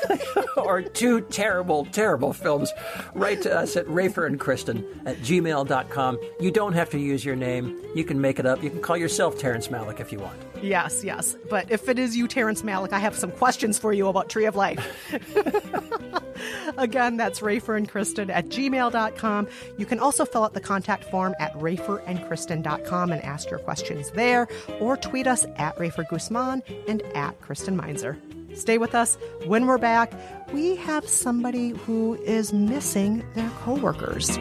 or 0.66 0.82
two 0.82 1.20
terrible, 1.20 1.86
terrible 1.86 2.32
films, 2.32 2.72
write 3.14 3.42
to 3.42 3.56
us 3.56 3.76
at 3.76 3.86
Rafer 3.86 4.26
and 4.26 4.38
Kristen 4.38 4.84
at 5.06 5.18
gmail.com. 5.18 6.18
You 6.40 6.50
don't 6.50 6.72
have 6.72 6.90
to 6.90 6.98
use 6.98 7.24
your 7.24 7.36
name. 7.36 7.78
You 7.94 8.04
can 8.04 8.20
make 8.20 8.38
it 8.38 8.46
up. 8.46 8.62
You 8.62 8.70
can 8.70 8.80
call 8.80 8.96
yourself 8.96 9.38
Terrence 9.38 9.68
Malick 9.68 10.00
if 10.00 10.12
you 10.12 10.18
want. 10.18 10.38
Yes, 10.62 11.02
yes. 11.04 11.36
But 11.50 11.70
if 11.70 11.88
it 11.88 11.98
is 11.98 12.16
you, 12.16 12.28
Terrence 12.28 12.62
Malick, 12.62 12.92
I 12.92 12.98
have 13.00 13.16
some 13.16 13.32
questions 13.32 13.78
for 13.78 13.92
you 13.92 14.06
about 14.06 14.28
Tree 14.28 14.46
of 14.46 14.54
Life. 14.56 14.80
Again, 16.78 17.16
that's 17.16 17.40
Rafer 17.40 17.76
and 17.76 17.88
Kristen 17.88 18.30
at 18.30 18.48
gmail.com. 18.48 19.48
You 19.76 19.86
can 19.86 19.98
also 19.98 20.24
fill 20.24 20.44
out 20.44 20.54
the 20.54 20.60
contact 20.60 21.04
form 21.04 21.34
at 21.38 21.52
raferandkristen.com 21.54 23.12
and 23.12 23.22
ask 23.22 23.50
your 23.50 23.58
questions 23.60 24.10
there, 24.12 24.48
or 24.80 24.96
tweet 24.96 25.26
us 25.26 25.44
at 25.56 25.76
Rafer 25.76 26.08
Guzman 26.08 26.62
and 26.88 27.02
at 27.14 27.40
Kristen 27.40 27.76
Meinzer. 27.76 28.16
Stay 28.54 28.78
with 28.78 28.94
us. 28.94 29.16
When 29.46 29.66
we're 29.66 29.78
back, 29.78 30.12
we 30.52 30.76
have 30.76 31.08
somebody 31.08 31.70
who 31.70 32.14
is 32.22 32.52
missing 32.52 33.24
their 33.34 33.50
coworkers. 33.60 34.36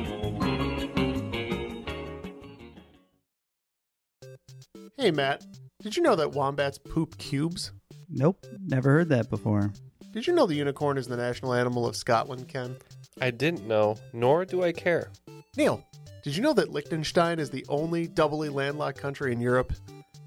Hey, 4.98 5.12
Matt. 5.12 5.44
Did 5.82 5.98
you 5.98 6.03
know 6.03 6.15
that 6.15 6.34
wombats 6.34 6.77
poop 6.77 7.18
cubes? 7.18 7.72
Nope, 8.08 8.46
never 8.68 8.91
heard 8.91 9.10
that 9.10 9.30
before. 9.30 9.74
Did 10.12 10.27
you 10.27 10.34
know 10.34 10.46
the 10.46 10.53
unicorn 10.53 10.98
is 10.98 11.08
the 11.08 11.18
national 11.18 11.53
animal 11.53 11.88
of 11.88 11.96
Scotland, 11.96 12.48
Ken? 12.48 12.75
I 13.20 13.32
didn't 13.32 13.68
know, 13.68 13.96
nor 14.13 14.46
do 14.46 14.63
I 14.63 14.74
care. 14.74 15.10
Neil, 15.58 15.84
did 16.24 16.36
you 16.36 16.44
know 16.44 16.53
that 16.53 16.72
Liechtenstein 16.72 17.39
is 17.39 17.50
the 17.50 17.65
only 17.68 18.08
doubly 18.08 18.50
landlocked 18.50 19.00
country 19.00 19.32
in 19.32 19.41
Europe? 19.41 19.74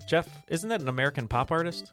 Jeff, 0.09 0.29
isn't 0.49 0.69
that 0.71 0.81
an 0.81 0.89
American 0.89 1.29
pop 1.29 1.53
artist? 1.53 1.93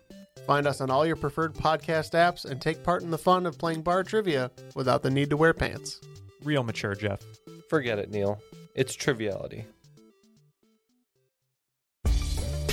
Find 0.47 0.67
us 0.67 0.81
on 0.81 0.89
all 0.89 1.05
your 1.05 1.15
preferred 1.15 1.53
podcast 1.53 2.11
apps 2.11 2.45
and 2.45 2.61
take 2.61 2.83
part 2.83 3.03
in 3.03 3.11
the 3.11 3.17
fun 3.17 3.45
of 3.45 3.57
playing 3.57 3.81
bar 3.81 4.03
trivia 4.03 4.51
without 4.75 5.03
the 5.03 5.09
need 5.09 5.29
to 5.29 5.37
wear 5.37 5.53
pants. 5.53 6.01
Real 6.43 6.63
mature, 6.63 6.95
Jeff. 6.95 7.21
Forget 7.69 7.99
it, 7.99 8.09
Neil. 8.09 8.41
It's 8.75 8.95
triviality. 8.95 9.65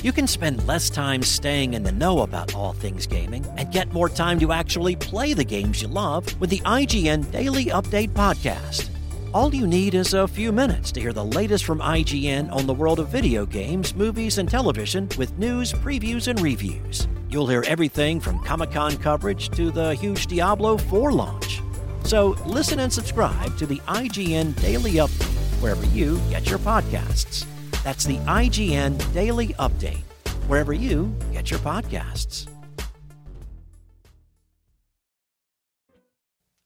You 0.01 0.13
can 0.13 0.29
spend 0.29 0.65
less 0.67 0.91
time 0.91 1.23
staying 1.23 1.75
in 1.75 1.83
the 1.83 1.91
know 1.91 2.21
about 2.21 2.55
all 2.55 2.73
things 2.73 3.05
gaming 3.07 3.45
and 3.57 3.73
get 3.73 3.93
more 3.93 4.09
time 4.09 4.39
to 4.39 4.53
actually 4.53 4.95
play 4.95 5.33
the 5.35 5.45
games 5.45 5.83
you 5.83 5.89
love 5.89 6.41
with 6.41 6.51
the 6.51 6.61
IGN 6.61 7.31
Daily 7.33 7.67
Update 7.67 8.11
podcast. 8.11 8.91
All 9.35 9.53
you 9.53 9.67
need 9.67 9.95
is 9.95 10.15
a 10.15 10.29
few 10.29 10.53
minutes 10.53 10.93
to 10.93 11.01
hear 11.01 11.13
the 11.13 11.25
latest 11.25 11.65
from 11.65 11.81
IGN 11.81 12.51
on 12.53 12.67
the 12.67 12.73
world 12.73 13.01
of 13.01 13.09
video 13.09 13.45
games, 13.45 13.95
movies, 13.95 14.39
and 14.39 14.49
television 14.49 15.09
with 15.19 15.37
news, 15.37 15.73
previews, 15.73 16.29
and 16.29 16.41
reviews. 16.41 17.09
You'll 17.31 17.47
hear 17.47 17.65
everything 17.67 18.21
from 18.21 18.39
Comic 18.41 18.73
Con 18.73 18.97
coverage 18.97 19.51
to 19.51 19.71
the 19.71 19.95
huge 19.95 20.27
Diablo 20.27 20.79
4 20.79 21.13
launch. 21.13 21.61
So 22.05 22.37
listen 22.47 22.81
and 22.81 22.93
subscribe 22.93 23.57
to 23.59 23.67
the 23.67 23.79
IGN 23.89 24.61
Daily 24.63 24.93
Update 24.93 25.39
wherever 25.61 25.85
you 25.87 26.21
get 26.31 26.49
your 26.49 26.59
podcasts. 26.59 27.45
That's 27.85 28.05
the 28.05 28.17
IGN 28.19 29.13
Daily 29.13 29.49
Update, 29.55 30.03
wherever 30.47 30.73
you 30.73 31.15
get 31.33 31.51
your 31.51 31.61
podcasts. 31.61 32.49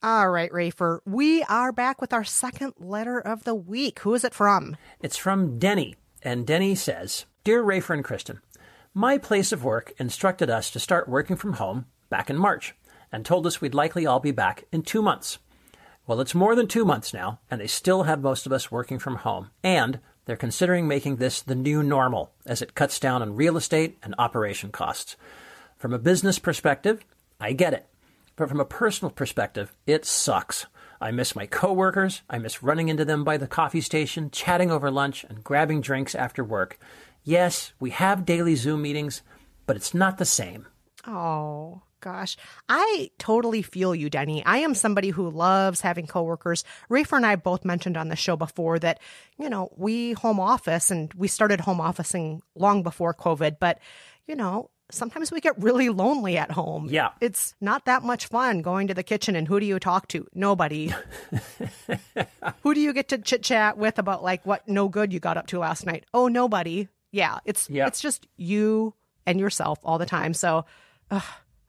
All 0.05 0.31
right, 0.31 0.51
Rafer, 0.51 0.99
we 1.07 1.45
are 1.45 1.71
back 1.71 2.01
with 2.01 2.13
our 2.13 2.25
second 2.25 2.75
letter 2.79 3.21
of 3.21 3.45
the 3.45 3.55
week. 3.55 4.01
Who 4.01 4.15
is 4.15 4.25
it 4.25 4.35
from? 4.35 4.77
It's 5.01 5.17
from 5.17 5.61
Denny, 5.61 5.95
and 6.23 6.45
Denny 6.45 6.75
says 6.75 7.27
Dear 7.45 7.63
Rafer 7.63 7.95
and 7.95 8.05
Kristen, 8.05 8.41
my 8.95 9.17
place 9.17 9.53
of 9.53 9.65
work 9.65 9.95
instructed 9.99 10.51
us 10.51 10.71
to 10.71 10.81
start 10.81 11.09
working 11.09 11.37
from 11.37 11.55
home 11.55 11.87
back 12.11 12.29
in 12.29 12.37
March 12.37 12.75
and 13.11 13.25
told 13.25 13.47
us 13.47 13.61
we'd 13.61 13.75
likely 13.75 14.07
all 14.07 14.21
be 14.21 14.33
back 14.33 14.65
in 14.71 14.83
two 14.83 15.01
months. 15.01 15.39
Well, 16.07 16.21
it's 16.21 16.35
more 16.35 16.55
than 16.55 16.67
two 16.67 16.85
months 16.85 17.15
now, 17.15 17.41
and 17.51 17.61
they 17.61 17.67
still 17.67 18.03
have 18.03 18.21
most 18.21 18.45
of 18.45 18.53
us 18.53 18.71
working 18.71 18.99
from 18.99 19.17
home. 19.17 19.51
And 19.63 20.01
they're 20.25 20.37
considering 20.37 20.87
making 20.87 21.17
this 21.17 21.41
the 21.41 21.55
new 21.55 21.83
normal 21.83 22.33
as 22.45 22.61
it 22.61 22.75
cuts 22.75 22.99
down 23.01 23.23
on 23.23 23.37
real 23.37 23.57
estate 23.57 23.99
and 24.03 24.15
operation 24.19 24.71
costs. 24.71 25.17
From 25.79 25.93
a 25.93 25.99
business 25.99 26.39
perspective, 26.39 27.05
I 27.41 27.53
get 27.53 27.73
it. 27.73 27.87
But 28.37 28.49
from 28.49 28.61
a 28.61 28.65
personal 28.65 29.11
perspective, 29.11 29.75
it 29.87 30.05
sucks. 30.05 30.67
I 31.01 31.11
miss 31.11 31.35
my 31.35 31.47
coworkers. 31.47 32.23
I 32.29 32.39
miss 32.39 32.63
running 32.63 32.89
into 32.89 33.05
them 33.05 33.25
by 33.25 33.37
the 33.37 33.49
coffee 33.49 33.81
station, 33.81 34.31
chatting 34.31 34.71
over 34.71 34.91
lunch, 34.91 35.25
and 35.25 35.43
grabbing 35.43 35.81
drinks 35.81 36.15
after 36.15 36.45
work. 36.45 36.79
Yes, 37.25 37.73
we 37.79 37.91
have 37.91 38.25
daily 38.25 38.55
Zoom 38.55 38.83
meetings, 38.83 39.23
but 39.67 39.77
it's 39.77 39.95
not 39.95 40.19
the 40.19 40.25
same. 40.25 40.67
Oh, 41.07 41.83
gosh. 42.01 42.37
I 42.69 43.11
totally 43.19 43.63
feel 43.63 43.95
you, 43.95 44.11
Denny. 44.11 44.45
I 44.45 44.59
am 44.59 44.75
somebody 44.75 45.11
who 45.11 45.31
loves 45.31 45.81
having 45.81 46.07
coworkers. 46.07 46.65
Rafer 46.91 47.17
and 47.17 47.27
I 47.27 47.37
both 47.37 47.65
mentioned 47.65 47.97
on 47.97 48.09
the 48.09 48.17
show 48.17 48.37
before 48.37 48.79
that, 48.81 49.01
you 49.39 49.49
know, 49.49 49.71
we 49.77 50.13
home 50.13 50.41
office 50.41 50.91
and 50.91 51.13
we 51.15 51.29
started 51.29 51.61
home 51.61 51.81
officing 51.81 52.43
long 52.55 52.83
before 52.83 53.15
COVID, 53.15 53.57
but, 53.61 53.79
you 54.27 54.35
know, 54.35 54.71
sometimes 54.91 55.33
we 55.33 55.41
get 55.41 55.61
really 55.61 55.89
lonely 55.89 56.37
at 56.37 56.51
home. 56.51 56.89
Yeah. 56.91 57.11
It's 57.21 57.55
not 57.61 57.87
that 57.87 58.03
much 58.03 58.27
fun 58.27 58.63
going 58.63 58.89
to 58.89 58.95
the 58.95 59.03
kitchen 59.03 59.35
and 59.37 59.49
who 59.49 59.59
do 59.61 59.67
you 59.67 59.79
talk 59.79 60.09
to? 60.09 60.27
Nobody. 60.35 60.93
who 62.63 62.75
do 62.75 62.81
you 62.81 62.93
get 62.93 63.09
to 63.09 63.19
chit 63.19 63.43
chat 63.43 63.79
with 63.79 63.99
about 63.99 64.23
like 64.23 64.45
what 64.45 64.69
no 64.69 64.89
good 64.89 65.13
you 65.13 65.21
got 65.21 65.37
up 65.37 65.47
to 65.49 65.59
last 65.61 65.87
night? 65.87 66.05
Oh, 66.13 66.29
nobody. 66.29 66.89
Yeah. 67.13 67.39
It's 67.45 67.71
Yeah. 67.71 67.87
it's 67.87 68.01
just 68.01 68.27
you 68.37 68.95
and 69.27 69.39
yourself 69.39 69.79
all 69.85 69.99
the 69.99 70.07
time. 70.07 70.35
So 70.35 70.65
ugh, 71.11 71.23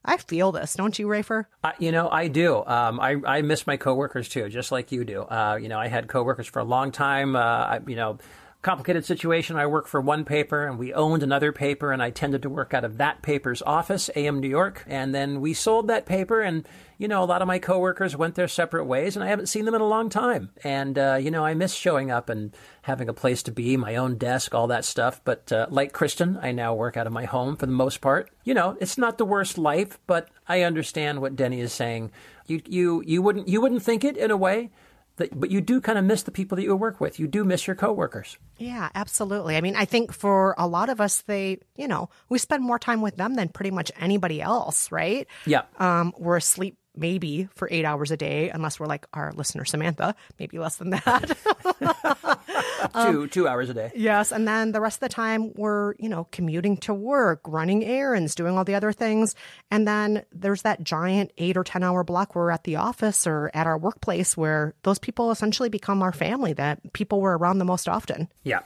I 0.06 0.18
feel 0.18 0.52
this, 0.52 0.74
don't 0.74 0.98
you, 0.98 1.08
Rafer? 1.08 1.46
Uh, 1.64 1.72
you 1.80 1.92
know, 1.92 2.10
I 2.10 2.28
do. 2.28 2.58
Um, 2.66 3.00
I, 3.00 3.18
I 3.26 3.42
miss 3.42 3.68
my 3.68 3.78
coworkers 3.78 4.28
too, 4.28 4.50
just 4.50 4.72
like 4.72 4.92
you 4.92 5.04
do. 5.06 5.22
Uh, 5.22 5.58
you 5.62 5.70
know, 5.70 5.80
I 5.80 5.88
had 5.88 6.08
coworkers 6.08 6.48
for 6.48 6.60
a 6.60 6.64
long 6.64 6.92
time. 6.92 7.36
Uh, 7.36 7.40
I, 7.40 7.80
you 7.88 7.96
know, 7.96 8.18
complicated 8.64 9.04
situation. 9.06 9.58
I 9.58 9.68
work 9.68 9.88
for 9.88 10.00
one 10.00 10.24
paper 10.24 10.66
and 10.66 10.80
we 10.80 10.94
owned 10.94 11.22
another 11.22 11.52
paper 11.52 11.92
and 11.92 12.02
I 12.02 12.10
tended 12.10 12.42
to 12.44 12.50
work 12.50 12.74
out 12.74 12.86
of 12.86 12.98
that 12.98 13.22
paper's 13.22 13.62
office, 13.62 14.10
AM 14.16 14.40
New 14.40 14.48
York. 14.48 14.86
And 14.88 15.14
then 15.14 15.42
we 15.42 15.54
sold 15.54 15.90
that 15.90 16.06
paper 16.06 16.40
and, 16.40 16.66
you 16.98 17.10
know, 17.10 17.22
a 17.22 17.26
lot 17.26 17.42
of 17.42 17.48
my 17.48 17.60
coworkers 17.60 18.16
went 18.16 18.36
their 18.36 18.48
separate 18.48 18.86
ways 18.86 19.16
and 19.16 19.24
I 19.24 19.28
haven't 19.28 19.48
seen 19.48 19.66
them 19.66 19.76
in 19.76 19.82
a 19.82 19.88
long 19.88 20.10
time. 20.10 20.50
And, 20.64 20.98
uh, 20.98 21.20
you 21.22 21.30
know, 21.30 21.44
I 21.46 21.54
miss 21.54 21.74
showing 21.74 22.10
up 22.10 22.30
and 22.30 22.56
having 22.84 23.10
a 23.10 23.14
place 23.14 23.44
to 23.44 23.52
be, 23.52 23.76
my 23.76 23.98
own 23.98 24.18
desk, 24.18 24.56
all 24.56 24.68
that 24.68 24.86
stuff. 24.86 25.20
But, 25.26 25.52
uh, 25.52 25.68
like 25.70 25.92
Kristen, 25.92 26.40
I 26.42 26.54
now 26.54 26.74
work 26.74 26.96
out 26.96 27.06
of 27.06 27.14
my 27.14 27.26
home 27.26 27.58
for 27.58 27.66
the 27.66 27.74
most 27.74 28.00
part. 28.00 28.32
You 28.46 28.54
know, 28.54 28.78
it's 28.80 28.98
not 28.98 29.18
the 29.18 29.26
worst 29.26 29.58
life, 29.58 30.00
but 30.08 30.30
I 30.48 30.62
understand 30.62 31.20
what 31.20 31.36
Denny 31.36 31.60
is 31.60 31.74
saying. 31.74 32.12
You, 32.48 32.62
you, 32.66 33.04
you 33.06 33.22
wouldn't, 33.22 33.50
you 33.50 33.60
wouldn't 33.60 33.84
think 33.84 34.06
it 34.06 34.16
in 34.16 34.32
a 34.32 34.38
way. 34.38 34.72
That, 35.18 35.40
but 35.40 35.52
you 35.52 35.62
do 35.62 35.80
kind 35.80 36.00
of 36.00 36.06
miss 36.06 36.24
the 36.24 36.32
people 36.32 36.56
that 36.56 36.64
you 36.64 36.76
work 36.76 37.00
with. 37.00 37.20
You 37.20 37.28
do 37.28 37.44
miss 37.44 37.68
your 37.68 37.76
coworkers. 37.76 38.38
Yeah, 38.58 38.90
absolutely. 38.96 39.56
I 39.56 39.62
mean, 39.62 39.76
I 39.76 39.86
think 39.86 40.12
for 40.12 40.56
a 40.58 40.68
lot 40.68 40.90
of 40.90 41.00
us, 41.00 41.22
they, 41.22 41.60
you 41.78 41.88
know, 41.88 42.10
we 42.30 42.40
spend 42.40 42.64
more 42.64 42.80
time 42.80 43.02
with 43.02 43.16
them 43.16 43.36
than 43.36 43.50
pretty 43.50 43.72
much 43.72 43.92
anybody 44.00 44.42
else, 44.42 44.92
right? 44.92 45.28
Yeah. 45.46 45.64
Um, 45.78 46.14
we're 46.18 46.38
asleep 46.38 46.78
maybe 46.96 47.48
for 47.56 47.68
eight 47.72 47.86
hours 47.86 48.12
a 48.12 48.18
day, 48.18 48.50
unless 48.50 48.80
we're 48.80 48.86
like 48.86 49.06
our 49.14 49.32
listener 49.34 49.66
Samantha, 49.66 50.16
maybe 50.40 50.60
less 50.60 50.78
than 50.78 50.92
that. 50.92 51.38
two 52.92 53.24
um, 53.24 53.30
two 53.30 53.48
hours 53.48 53.70
a 53.70 53.74
day. 53.74 53.92
Yes, 53.96 54.32
and 54.32 54.48
then 54.48 54.72
the 54.72 54.82
rest 54.82 54.98
of 54.98 55.02
the 55.02 55.14
time 55.14 55.54
we're, 55.56 55.96
you 56.00 56.10
know, 56.10 56.28
commuting 56.32 56.78
to 56.78 56.94
work, 56.94 57.42
running 57.48 57.84
errands, 57.84 58.36
doing 58.36 58.58
all 58.58 58.64
the 58.64 58.76
other 58.76 58.92
things. 58.92 59.36
And 59.72 59.88
then 59.88 60.24
there's 60.32 60.62
that 60.64 60.84
giant 60.84 61.32
8 61.38 61.58
or 61.58 61.64
10 61.64 61.84
hour 61.84 62.04
block 62.04 62.36
where 62.36 62.46
we're 62.46 62.52
at 62.52 62.64
the 62.64 62.76
office 62.76 63.26
or 63.26 63.52
at 63.54 63.68
our 63.68 63.78
workplace 63.78 64.38
where 64.38 64.74
those 64.84 65.00
people 65.00 65.32
essentially 65.32 65.70
become 65.70 66.02
our 66.02 66.14
family 66.14 66.54
that 66.54 66.94
people 66.94 67.22
were 67.22 67.38
around 67.38 67.58
the 67.58 67.66
most 67.66 67.88
often. 67.88 68.30
Yeah. 68.44 68.62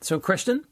So, 0.00 0.18
Kristen, 0.18 0.64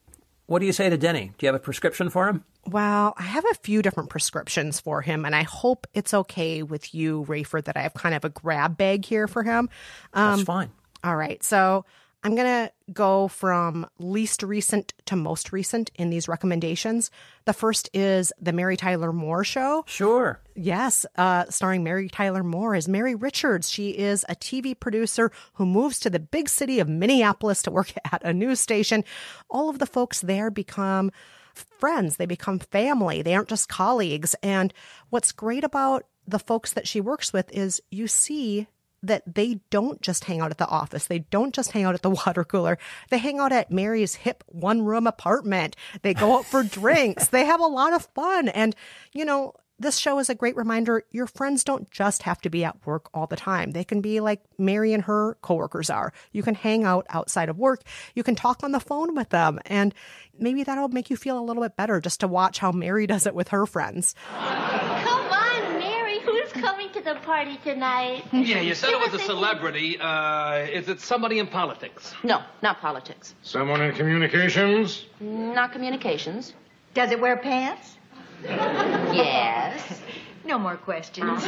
what 0.47 0.59
do 0.59 0.67
you 0.67 0.73
say 0.73 0.89
to 0.89 0.97
Denny? 0.97 1.33
Do 1.39 1.47
you 1.47 1.49
have 1.49 1.55
a 1.55 1.63
prescription 1.63 2.11
for 2.11 2.29
him? 2.29 2.45
Well, 2.67 3.15
I 3.17 3.23
have 3.23 3.45
a 3.51 3.55
few 3.55 3.83
different 3.83 4.11
prescriptions 4.11 4.81
for 4.81 5.03
him, 5.03 5.25
and 5.25 5.35
I 5.35 5.43
hope 5.43 5.87
it's 5.95 6.13
okay 6.13 6.63
with 6.63 6.95
you, 6.95 7.25
Rafer, 7.27 7.65
that 7.65 7.77
I 7.77 7.83
have 7.83 7.95
kind 7.95 8.15
of 8.15 8.25
a 8.25 8.29
grab 8.29 8.77
bag 8.77 9.05
here 9.05 9.27
for 9.27 9.43
him. 9.43 9.69
Um, 10.13 10.37
That's 10.37 10.43
fine. 10.43 10.71
All 11.03 11.17
right. 11.17 11.43
So 11.43 11.85
I'm 12.23 12.35
going 12.35 12.67
to 12.67 12.73
go 12.93 13.29
from 13.29 13.87
least 13.99 14.43
recent 14.43 14.93
to 15.07 15.17
most 15.17 15.53
recent 15.53 15.91
in 15.95 16.11
these 16.11 16.29
recommendations. 16.29 17.11
The 17.47 17.55
first 17.55 17.89
is 17.95 18.31
The 18.39 18.53
Mary 18.53 18.77
Tyler 18.77 19.13
Moore 19.13 19.43
Show. 19.43 19.85
Sure. 19.87 20.39
Yes, 20.55 21.07
uh, 21.17 21.47
starring 21.49 21.83
Mary 21.83 22.11
Tyler 22.11 22.45
Moore 22.45 22.75
as 22.75 22.89
Mary 22.89 23.15
Richards. 23.15 23.71
She 23.71 23.91
is 23.91 24.27
a 24.29 24.35
TV 24.35 24.79
producer 24.79 25.33
who 25.55 25.65
moves 25.65 25.99
to 26.01 26.11
the 26.11 26.21
big 26.21 26.51
city 26.51 26.79
of 26.79 26.89
Minneapolis 26.89 27.63
to 27.63 27.71
work 27.71 27.93
at 28.13 28.23
a 28.23 28.35
news 28.35 28.61
station. 28.61 29.03
All 29.49 29.71
of 29.71 29.79
the 29.79 29.87
folks 29.87 30.21
there 30.21 30.51
become 30.51 31.11
friends, 31.55 32.17
they 32.17 32.27
become 32.27 32.59
family, 32.59 33.23
they 33.23 33.35
aren't 33.35 33.49
just 33.49 33.69
colleagues. 33.69 34.35
And 34.43 34.73
what's 35.09 35.33
great 35.33 35.65
about 35.65 36.07
the 36.27 36.39
folks 36.39 36.73
that 36.73 36.87
she 36.87 37.01
works 37.01 37.33
with 37.33 37.51
is 37.53 37.83
you 37.91 38.07
see 38.07 38.69
that 39.03 39.23
they 39.27 39.61
don't 39.71 40.01
just 40.03 40.25
hang 40.25 40.41
out 40.41 40.51
at 40.51 40.59
the 40.59 40.69
office. 40.69 41.07
They 41.07 41.21
don't 41.21 41.55
just 41.55 41.73
hang 41.73 41.85
out 41.85 41.95
at 41.95 42.03
the 42.03 42.11
water 42.27 42.45
cooler. 42.45 42.79
They 43.09 43.19
hang 43.19 43.39
out 43.39 43.53
at 43.53 43.71
Mary's 43.71 44.15
hip 44.15 44.45
one 44.47 44.83
room 44.83 45.07
apartment. 45.07 45.77
They 46.03 46.15
go 46.15 46.39
out 46.39 46.45
for 46.45 46.63
drinks. 46.65 47.29
They 47.29 47.45
have 47.45 47.61
a 47.61 47.67
lot 47.67 47.93
of 47.93 48.07
fun. 48.15 48.49
And, 48.49 48.75
you 49.13 49.25
know, 49.25 49.55
this 49.81 49.97
show 49.97 50.19
is 50.19 50.29
a 50.29 50.35
great 50.35 50.57
reminder 50.57 51.03
your 51.11 51.27
friends 51.27 51.65
don't 51.65 51.91
just 51.91 52.23
have 52.25 52.41
to 52.43 52.51
be 52.51 52.65
at 52.65 52.87
work 52.87 53.09
all 53.15 53.27
the 53.27 53.35
time. 53.37 53.71
They 53.71 53.83
can 53.83 54.01
be 54.03 54.21
like 54.21 54.43
Mary 54.59 54.93
and 54.93 55.03
her 55.05 55.37
coworkers 55.41 55.89
are. 55.89 56.13
You 56.33 56.43
can 56.43 56.55
hang 56.55 56.85
out 56.85 57.07
outside 57.09 57.49
of 57.49 57.59
work. 57.59 57.81
You 58.15 58.23
can 58.23 58.35
talk 58.35 58.63
on 58.63 58.73
the 58.73 58.79
phone 58.81 59.15
with 59.17 59.31
them. 59.31 59.59
And 59.65 59.95
maybe 60.39 60.63
that'll 60.65 60.89
make 60.89 61.09
you 61.09 61.17
feel 61.17 61.39
a 61.39 61.43
little 61.43 61.63
bit 61.63 61.77
better 61.77 61.99
just 62.01 62.21
to 62.21 62.29
watch 62.29 62.59
how 62.59 62.73
Mary 62.73 63.07
does 63.15 63.27
it 63.27 63.35
with 63.35 63.49
her 63.49 63.65
friends. 63.65 64.15
Come 64.37 65.33
on, 65.33 65.79
Mary. 65.79 66.21
Who's 66.21 66.53
coming 66.53 66.91
to 66.93 67.01
the 67.01 67.15
party 67.17 67.59
tonight? 67.65 68.25
Yeah, 68.33 68.61
you 68.61 68.75
said 68.75 68.91
Give 68.91 69.01
it 69.01 69.13
was 69.13 69.15
us 69.15 69.23
a 69.23 69.25
celebrity. 69.25 69.99
Uh, 69.99 70.67
is 70.71 70.89
it 70.91 71.01
somebody 71.01 71.39
in 71.39 71.47
politics? 71.47 72.13
No, 72.23 72.43
not 72.63 72.81
politics. 72.81 73.35
Someone 73.43 73.81
in 73.81 73.95
communications? 73.95 75.07
Not 75.21 75.73
communications. 75.73 76.53
Does 76.93 77.13
it 77.13 77.21
wear 77.21 77.39
pants? 77.39 77.97
Yes. 78.45 80.01
No 80.45 80.59
more 80.59 80.77
questions. 80.77 81.43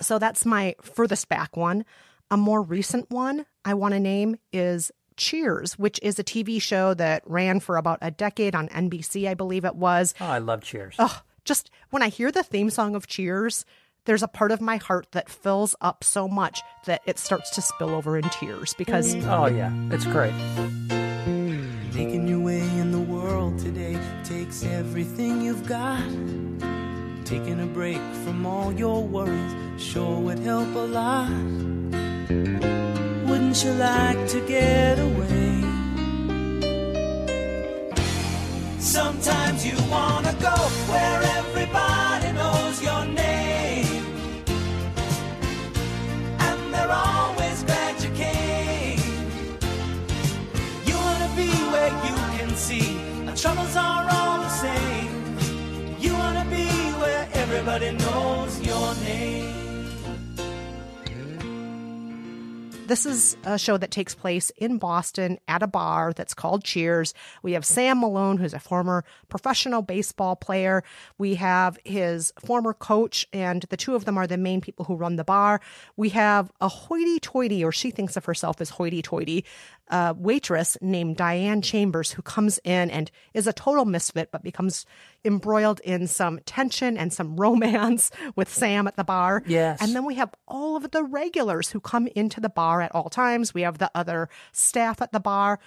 So 0.00 0.18
that's 0.18 0.46
my 0.46 0.74
furthest 0.82 1.28
back 1.28 1.56
one. 1.56 1.84
A 2.30 2.36
more 2.36 2.62
recent 2.62 3.10
one 3.10 3.44
I 3.64 3.74
want 3.74 3.92
to 3.92 4.00
name 4.00 4.36
is 4.52 4.90
Cheers, 5.16 5.78
which 5.78 6.00
is 6.02 6.18
a 6.18 6.24
TV 6.24 6.60
show 6.62 6.94
that 6.94 7.22
ran 7.26 7.60
for 7.60 7.76
about 7.76 7.98
a 8.00 8.10
decade 8.10 8.54
on 8.54 8.68
NBC, 8.68 9.28
I 9.28 9.34
believe 9.34 9.64
it 9.66 9.74
was. 9.76 10.14
Oh, 10.20 10.26
I 10.26 10.38
love 10.38 10.62
Cheers. 10.62 10.94
Oh, 10.98 11.20
just 11.44 11.70
when 11.90 12.02
I 12.02 12.08
hear 12.08 12.32
the 12.32 12.42
theme 12.42 12.70
song 12.70 12.94
of 12.94 13.06
Cheers, 13.06 13.66
there's 14.06 14.22
a 14.22 14.28
part 14.28 14.50
of 14.52 14.62
my 14.62 14.78
heart 14.78 15.08
that 15.12 15.28
fills 15.28 15.76
up 15.82 16.02
so 16.02 16.26
much 16.26 16.62
that 16.86 17.02
it 17.04 17.18
starts 17.18 17.50
to 17.50 17.60
spill 17.60 17.90
over 17.90 18.16
in 18.16 18.24
tears 18.30 18.72
because 18.78 19.14
Oh, 19.26 19.46
yeah. 19.46 19.70
It's 19.90 20.06
great. 20.06 20.32
Making 21.94 22.26
your 22.26 22.39
takes 24.60 24.72
everything 24.72 25.40
you've 25.40 25.66
got. 25.66 26.02
Taking 27.24 27.60
a 27.60 27.66
break 27.66 28.00
from 28.24 28.46
all 28.46 28.72
your 28.72 29.02
worries 29.02 29.54
sure 29.78 30.18
would 30.18 30.38
help 30.38 30.74
a 30.74 30.86
lot. 31.00 31.30
Wouldn't 33.28 33.64
you 33.64 33.72
like 33.72 34.28
to 34.28 34.40
get 34.46 34.98
away? 34.98 35.62
Sometimes 38.78 39.64
you 39.64 39.76
wanna 39.90 40.34
go 40.40 40.56
where 40.90 41.22
everybody 41.38 42.32
knows 42.32 42.82
your 42.82 43.04
name. 43.06 44.04
And 46.38 46.74
they're 46.74 46.92
always 46.92 47.62
glad 47.64 48.02
you 48.02 48.10
came. 48.24 49.00
You 50.86 50.96
wanna 51.06 51.30
be 51.36 51.50
where 51.72 51.92
you 52.06 52.16
can 52.38 52.50
see 52.56 52.88
our 53.28 53.36
troubles 53.36 53.76
are 53.76 54.19
everybody 57.82 58.04
knows 58.04 58.60
your 58.60 58.94
name. 59.06 59.46
This 62.86 63.06
is 63.06 63.36
a 63.44 63.56
show 63.56 63.76
that 63.76 63.92
takes 63.92 64.16
place 64.16 64.50
in 64.56 64.78
Boston 64.78 65.38
at 65.46 65.62
a 65.62 65.68
bar 65.68 66.12
that's 66.12 66.34
called 66.34 66.64
Cheers. 66.64 67.14
We 67.40 67.52
have 67.52 67.64
Sam 67.64 68.00
Malone, 68.00 68.36
who's 68.36 68.52
a 68.52 68.58
former 68.58 69.04
professional 69.28 69.80
baseball 69.80 70.34
player. 70.34 70.82
We 71.16 71.36
have 71.36 71.78
his 71.84 72.32
former 72.44 72.74
coach, 72.74 73.28
and 73.32 73.64
the 73.70 73.76
two 73.76 73.94
of 73.94 74.06
them 74.06 74.18
are 74.18 74.26
the 74.26 74.36
main 74.36 74.60
people 74.60 74.86
who 74.86 74.96
run 74.96 75.14
the 75.14 75.22
bar. 75.22 75.60
We 75.96 76.08
have 76.08 76.50
a 76.60 76.66
hoity 76.66 77.20
toity, 77.20 77.64
or 77.64 77.70
she 77.70 77.92
thinks 77.92 78.16
of 78.16 78.24
herself 78.24 78.60
as 78.60 78.70
hoity 78.70 79.02
toity, 79.02 79.44
uh, 79.90 80.14
waitress 80.16 80.76
named 80.80 81.16
Diane 81.16 81.62
Chambers, 81.62 82.12
who 82.12 82.22
comes 82.22 82.58
in 82.64 82.90
and 82.90 83.10
is 83.34 83.46
a 83.46 83.52
total 83.52 83.84
misfit, 83.84 84.30
but 84.32 84.42
becomes 84.42 84.86
embroiled 85.24 85.80
in 85.80 86.06
some 86.06 86.38
tension 86.46 86.96
and 86.96 87.12
some 87.12 87.36
romance 87.40 88.10
with 88.36 88.52
Sam 88.52 88.86
at 88.86 88.96
the 88.96 89.04
bar. 89.04 89.42
Yes. 89.46 89.82
And 89.82 89.94
then 89.94 90.04
we 90.04 90.14
have 90.14 90.32
all 90.48 90.76
of 90.76 90.90
the 90.90 91.02
regulars 91.02 91.70
who 91.70 91.80
come 91.80 92.06
into 92.08 92.40
the 92.40 92.48
bar 92.48 92.80
at 92.80 92.94
all 92.94 93.10
times. 93.10 93.52
We 93.52 93.62
have 93.62 93.78
the 93.78 93.90
other 93.94 94.28
staff 94.52 95.02
at 95.02 95.12
the 95.12 95.20
bar, 95.20 95.58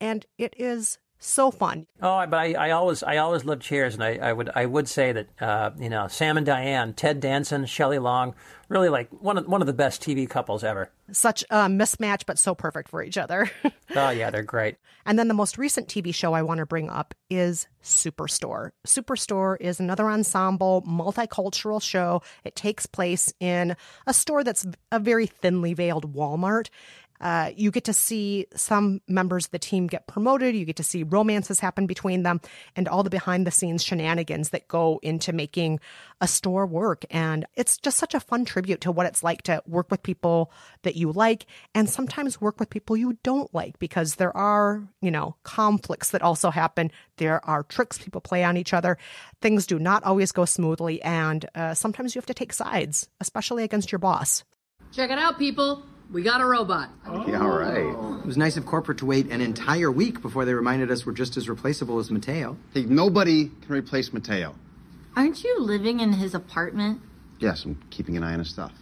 and 0.00 0.24
it 0.38 0.54
is 0.56 0.98
so 1.22 1.50
fun. 1.50 1.86
Oh, 2.00 2.26
but 2.26 2.38
I, 2.38 2.52
I 2.54 2.70
always 2.70 3.02
I 3.02 3.18
always 3.18 3.44
loved 3.44 3.62
Cheers, 3.62 3.94
and 3.94 4.02
I, 4.02 4.16
I 4.16 4.32
would 4.32 4.50
I 4.54 4.66
would 4.66 4.88
say 4.88 5.12
that 5.12 5.28
uh, 5.40 5.70
you 5.78 5.88
know 5.88 6.08
Sam 6.08 6.36
and 6.36 6.44
Diane, 6.46 6.92
Ted 6.94 7.20
Danson, 7.20 7.66
Shelley 7.66 7.98
Long, 7.98 8.34
really 8.68 8.88
like 8.88 9.08
one 9.10 9.38
of 9.38 9.46
one 9.46 9.60
of 9.60 9.66
the 9.66 9.72
best 9.72 10.02
TV 10.02 10.28
couples 10.28 10.64
ever. 10.64 10.90
Such 11.12 11.44
a 11.50 11.66
mismatch, 11.66 12.24
but 12.26 12.38
so 12.38 12.54
perfect 12.54 12.88
for 12.88 13.02
each 13.02 13.18
other. 13.18 13.50
Oh 13.94 14.08
yeah, 14.08 14.30
they're 14.30 14.42
great. 14.42 14.76
And 15.04 15.18
then 15.18 15.28
the 15.28 15.34
most 15.34 15.58
recent 15.58 15.86
TV 15.86 16.14
show 16.14 16.32
I 16.32 16.40
want 16.40 16.58
to 16.58 16.66
bring 16.66 16.88
up 16.88 17.14
is 17.28 17.66
Superstore. 17.82 18.70
Superstore 18.86 19.58
is 19.60 19.80
another 19.80 20.08
ensemble, 20.08 20.82
multicultural 20.88 21.82
show. 21.82 22.22
It 22.42 22.56
takes 22.56 22.86
place 22.86 23.34
in 23.38 23.76
a 24.06 24.14
store 24.14 24.44
that's 24.44 24.66
a 24.90 24.98
very 24.98 25.26
thinly 25.26 25.74
veiled 25.74 26.14
Walmart. 26.14 26.68
Uh, 27.22 27.52
you 27.56 27.70
get 27.70 27.84
to 27.84 27.92
see 27.92 28.46
some 28.54 29.00
members 29.06 29.46
of 29.46 29.52
the 29.52 29.58
team 29.58 29.86
get 29.86 30.08
promoted. 30.08 30.56
You 30.56 30.64
get 30.64 30.76
to 30.76 30.84
see 30.84 31.04
romances 31.04 31.60
happen 31.60 31.86
between 31.86 32.24
them 32.24 32.40
and 32.74 32.88
all 32.88 33.04
the 33.04 33.10
behind 33.10 33.46
the 33.46 33.52
scenes 33.52 33.84
shenanigans 33.84 34.50
that 34.50 34.66
go 34.66 34.98
into 35.02 35.32
making 35.32 35.78
a 36.20 36.26
store 36.26 36.66
work. 36.66 37.04
And 37.10 37.46
it's 37.54 37.78
just 37.78 37.96
such 37.96 38.14
a 38.14 38.20
fun 38.20 38.44
tribute 38.44 38.80
to 38.82 38.90
what 38.90 39.06
it's 39.06 39.22
like 39.22 39.42
to 39.42 39.62
work 39.66 39.90
with 39.90 40.02
people 40.02 40.50
that 40.82 40.96
you 40.96 41.12
like 41.12 41.46
and 41.74 41.88
sometimes 41.88 42.40
work 42.40 42.58
with 42.58 42.70
people 42.70 42.96
you 42.96 43.16
don't 43.22 43.52
like 43.54 43.78
because 43.78 44.16
there 44.16 44.36
are, 44.36 44.82
you 45.00 45.10
know, 45.10 45.36
conflicts 45.44 46.10
that 46.10 46.22
also 46.22 46.50
happen. 46.50 46.90
There 47.18 47.44
are 47.44 47.62
tricks 47.62 47.98
people 47.98 48.20
play 48.20 48.42
on 48.42 48.56
each 48.56 48.72
other. 48.72 48.98
Things 49.40 49.66
do 49.66 49.78
not 49.78 50.02
always 50.02 50.32
go 50.32 50.44
smoothly. 50.44 51.00
And 51.02 51.48
uh, 51.54 51.74
sometimes 51.74 52.14
you 52.14 52.18
have 52.18 52.26
to 52.26 52.34
take 52.34 52.52
sides, 52.52 53.08
especially 53.20 53.62
against 53.62 53.92
your 53.92 54.00
boss. 54.00 54.42
Check 54.92 55.10
it 55.10 55.18
out, 55.18 55.38
people. 55.38 55.84
We 56.12 56.22
got 56.22 56.42
a 56.42 56.44
robot. 56.44 56.90
Yeah, 57.26 57.40
all 57.40 57.56
right. 57.56 58.18
It 58.20 58.26
was 58.26 58.36
nice 58.36 58.58
of 58.58 58.66
corporate 58.66 58.98
to 58.98 59.06
wait 59.06 59.30
an 59.30 59.40
entire 59.40 59.90
week 59.90 60.20
before 60.20 60.44
they 60.44 60.52
reminded 60.52 60.90
us 60.90 61.06
we're 61.06 61.12
just 61.14 61.38
as 61.38 61.48
replaceable 61.48 61.98
as 61.98 62.10
Mateo. 62.10 62.58
Hey, 62.74 62.82
nobody 62.82 63.50
can 63.62 63.72
replace 63.74 64.12
Mateo. 64.12 64.54
Aren't 65.16 65.42
you 65.42 65.58
living 65.58 66.00
in 66.00 66.12
his 66.12 66.34
apartment? 66.34 67.00
Yes, 67.38 67.64
I'm 67.64 67.80
keeping 67.88 68.16
an 68.18 68.24
eye 68.24 68.34
on 68.34 68.40
his 68.40 68.50
stuff. 68.50 68.72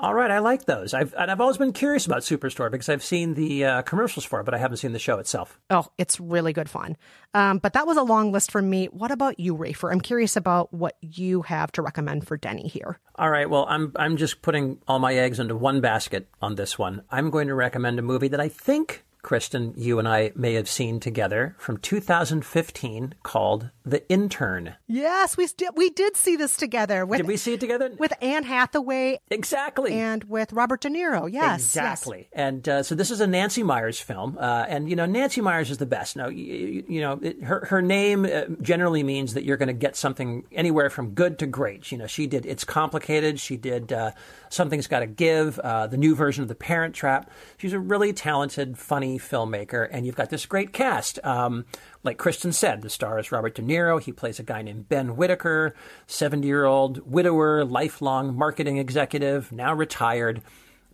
All 0.00 0.14
right, 0.14 0.30
I 0.30 0.38
like 0.38 0.64
those. 0.64 0.94
I've 0.94 1.12
and 1.18 1.28
I've 1.28 1.40
always 1.40 1.58
been 1.58 1.72
curious 1.72 2.06
about 2.06 2.22
Superstore 2.22 2.70
because 2.70 2.88
I've 2.88 3.02
seen 3.02 3.34
the 3.34 3.64
uh, 3.64 3.82
commercials 3.82 4.24
for 4.24 4.40
it, 4.40 4.44
but 4.44 4.54
I 4.54 4.58
haven't 4.58 4.76
seen 4.76 4.92
the 4.92 4.98
show 5.00 5.18
itself. 5.18 5.58
Oh, 5.70 5.86
it's 5.98 6.20
really 6.20 6.52
good 6.52 6.70
fun. 6.70 6.96
Um, 7.34 7.58
but 7.58 7.72
that 7.72 7.84
was 7.84 7.96
a 7.96 8.04
long 8.04 8.30
list 8.30 8.52
for 8.52 8.62
me. 8.62 8.86
What 8.86 9.10
about 9.10 9.40
you, 9.40 9.56
Rafer? 9.56 9.90
I'm 9.92 10.00
curious 10.00 10.36
about 10.36 10.72
what 10.72 10.96
you 11.00 11.42
have 11.42 11.72
to 11.72 11.82
recommend 11.82 12.28
for 12.28 12.36
Denny 12.36 12.68
here. 12.68 13.00
All 13.16 13.30
right, 13.30 13.50
well, 13.50 13.66
I'm 13.68 13.92
I'm 13.96 14.16
just 14.16 14.40
putting 14.40 14.78
all 14.86 15.00
my 15.00 15.14
eggs 15.14 15.40
into 15.40 15.56
one 15.56 15.80
basket 15.80 16.28
on 16.40 16.54
this 16.54 16.78
one. 16.78 17.02
I'm 17.10 17.30
going 17.30 17.48
to 17.48 17.54
recommend 17.54 17.98
a 17.98 18.02
movie 18.02 18.28
that 18.28 18.40
I 18.40 18.48
think 18.48 19.04
Kristen, 19.22 19.74
you 19.76 19.98
and 19.98 20.06
I 20.08 20.32
may 20.34 20.54
have 20.54 20.68
seen 20.68 21.00
together 21.00 21.54
from 21.58 21.76
2015 21.78 23.14
called 23.22 23.70
The 23.84 24.08
Intern. 24.08 24.74
Yes, 24.86 25.36
we 25.36 25.46
st- 25.46 25.74
we 25.74 25.90
did 25.90 26.16
see 26.16 26.36
this 26.36 26.56
together. 26.56 27.04
With, 27.04 27.18
Did 27.18 27.26
we 27.26 27.36
see 27.36 27.54
it 27.54 27.60
together? 27.60 27.90
with 27.98 28.12
Anne 28.22 28.44
Hathaway? 28.44 29.18
Exactly. 29.30 29.92
And 29.92 30.24
with 30.24 30.52
Robert 30.52 30.80
De 30.82 30.88
Niro. 30.88 31.28
Yes, 31.30 31.64
exactly. 31.64 32.28
And 32.32 32.66
uh, 32.68 32.82
so 32.82 32.94
this 32.94 33.10
is 33.10 33.20
a 33.20 33.26
Nancy 33.26 33.62
Meyers 33.62 34.00
film, 34.00 34.38
uh, 34.38 34.66
and 34.68 34.88
you 34.88 34.94
know 34.96 35.06
Nancy 35.06 35.40
Meyers 35.40 35.70
is 35.70 35.78
the 35.78 35.86
best. 35.86 36.16
Now 36.16 36.28
you, 36.28 36.84
you 36.88 37.00
know 37.00 37.18
it, 37.20 37.42
her 37.42 37.66
her 37.66 37.82
name 37.82 38.24
uh, 38.24 38.42
generally 38.62 39.02
means 39.02 39.34
that 39.34 39.44
you're 39.44 39.56
going 39.56 39.66
to 39.66 39.72
get 39.72 39.96
something 39.96 40.44
anywhere 40.52 40.90
from 40.90 41.10
good 41.10 41.38
to 41.40 41.46
great. 41.46 41.90
You 41.90 41.98
know 41.98 42.06
she 42.06 42.26
did 42.26 42.46
It's 42.46 42.64
Complicated. 42.64 43.40
She 43.40 43.56
did 43.56 43.92
uh, 43.92 44.12
Something's 44.48 44.86
Got 44.86 45.00
to 45.00 45.06
Give. 45.06 45.58
Uh, 45.58 45.86
the 45.88 45.96
new 45.96 46.14
version 46.14 46.42
of 46.42 46.48
The 46.48 46.54
Parent 46.54 46.94
Trap. 46.94 47.30
She's 47.56 47.72
a 47.72 47.78
really 47.80 48.12
talented, 48.12 48.78
funny 48.78 49.07
filmmaker, 49.16 49.88
and 49.90 50.04
you've 50.04 50.16
got 50.16 50.28
this 50.28 50.44
great 50.44 50.72
cast. 50.72 51.18
Um, 51.24 51.64
like 52.02 52.18
Kristen 52.18 52.52
said, 52.52 52.82
the 52.82 52.90
star 52.90 53.18
is 53.18 53.32
Robert 53.32 53.54
De 53.54 53.62
Niro. 53.62 54.02
He 54.02 54.12
plays 54.12 54.38
a 54.38 54.42
guy 54.42 54.60
named 54.62 54.88
Ben 54.88 55.16
Whitaker, 55.16 55.74
70 56.06 56.46
year 56.46 56.64
old 56.64 57.10
widower, 57.10 57.64
lifelong 57.64 58.36
marketing 58.36 58.76
executive, 58.76 59.50
now 59.52 59.72
retired. 59.72 60.42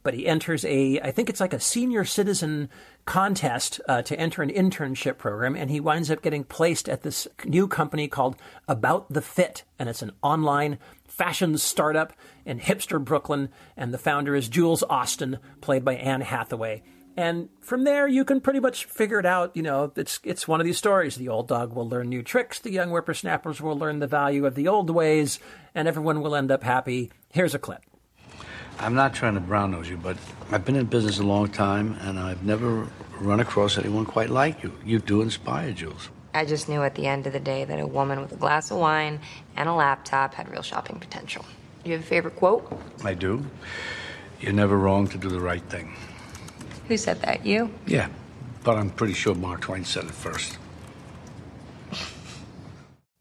But 0.05 0.14
he 0.14 0.27
enters 0.27 0.66
a, 0.66 1.00
I 1.00 1.11
think 1.11 1.31
it's 1.31 1.40
like 1.40 1.55
a 1.55 1.61
senior 1.61 2.05
citizen 2.05 2.68
contest 3.07 3.81
uh, 3.88 4.03
to 4.03 4.18
enter 4.18 4.42
an 4.42 4.50
internship 4.50 5.16
program, 5.16 5.57
and 5.57 5.70
he 5.70 5.81
winds 5.81 6.11
up 6.11 6.22
getting 6.22 6.44
placed 6.44 6.88
at 6.88 7.03
this 7.03 7.27
new 7.44 7.66
company 7.66 8.07
called 8.07 8.37
About 8.68 9.11
the 9.11 9.22
Fit, 9.22 9.64
and 9.79 9.88
it's 9.88 10.03
an 10.03 10.12
online 10.22 10.79
fashion 11.07 11.57
startup 11.57 12.12
in 12.44 12.61
hipster 12.61 13.03
Brooklyn, 13.03 13.48
and 13.77 13.94
the 13.94 13.98
founder 13.98 14.35
is 14.35 14.48
Jules 14.48 14.83
Austin, 14.83 15.38
played 15.61 15.85
by 15.85 15.94
Anne 15.94 16.20
Hathaway. 16.22 16.83
And 17.16 17.48
from 17.61 17.85
there, 17.85 18.09
you 18.09 18.24
can 18.24 18.40
pretty 18.40 18.61
much 18.61 18.87
figure 18.87 19.20
it 19.20 19.27
out. 19.27 19.57
You 19.57 19.62
know, 19.62 19.92
it's 19.94 20.20
it's 20.24 20.48
one 20.48 20.61
of 20.61 20.66
these 20.66 20.79
stories. 20.79 21.16
The 21.16 21.29
old 21.29 21.48
dog 21.48 21.72
will 21.72 21.88
learn 21.88 22.09
new 22.09 22.22
tricks. 22.22 22.59
The 22.59 22.72
young 22.72 22.90
whippersnappers 22.90 23.61
will 23.61 23.79
learn 23.79 24.00
the 24.00 24.07
value 24.07 24.46
of 24.46 24.57
the 24.57 24.66
old 24.68 24.90
ways, 24.90 25.38
and 25.74 25.87
everyone 25.87 26.22
will 26.22 26.35
end 26.35 26.50
up 26.50 26.64
happy. 26.64 27.12
Here's 27.33 27.55
a 27.55 27.59
clip. 27.59 27.83
I'm 28.79 28.94
not 28.94 29.14
trying 29.14 29.35
to 29.35 29.40
brown 29.40 29.70
nose 29.70 29.88
you, 29.88 29.96
but 29.96 30.16
I've 30.50 30.64
been 30.64 30.74
in 30.74 30.87
business 30.87 31.18
a 31.20 31.22
long 31.22 31.48
time, 31.48 31.96
and 32.00 32.18
I've 32.18 32.42
never 32.42 32.88
run 33.20 33.38
across 33.38 33.79
anyone 33.79 34.05
quite 34.05 34.31
like 34.31 34.64
you. 34.64 34.72
You 34.85 34.98
do 34.98 35.22
inspire, 35.22 35.70
Jules. 35.72 36.11
I 36.35 36.44
just 36.44 36.68
knew 36.68 36.83
at 36.83 36.96
the 36.96 37.07
end 37.07 37.29
of 37.29 37.33
the 37.33 37.38
day 37.38 37.64
that 37.64 37.79
a 37.79 37.87
woman 37.87 38.20
with 38.20 38.33
a 38.33 38.37
glass 38.37 38.72
of 38.72 38.79
wine 38.79 39.20
and 39.57 39.68
a 39.68 39.72
laptop 39.72 40.35
had 40.35 40.48
real 40.48 40.62
shopping 40.62 40.98
potential. 40.98 41.44
You 41.85 41.92
have 41.92 42.00
a 42.00 42.05
favorite 42.05 42.35
quote? 42.35 42.77
I 43.05 43.14
do. 43.14 43.46
You're 44.40 44.53
never 44.53 44.77
wrong 44.77 45.07
to 45.09 45.18
do 45.18 45.29
the 45.29 45.40
right 45.40 45.62
thing. 45.62 45.94
Who 46.88 46.97
said 46.97 47.20
that? 47.23 47.47
You? 47.47 47.70
Yeah, 47.87 48.09
but 48.62 48.77
I'm 48.77 48.90
pretty 48.90 49.14
sure 49.14 49.35
Mark 49.35 49.62
Twain 49.62 49.85
said 49.85 50.05
it 50.05 50.11
first. 50.11 50.59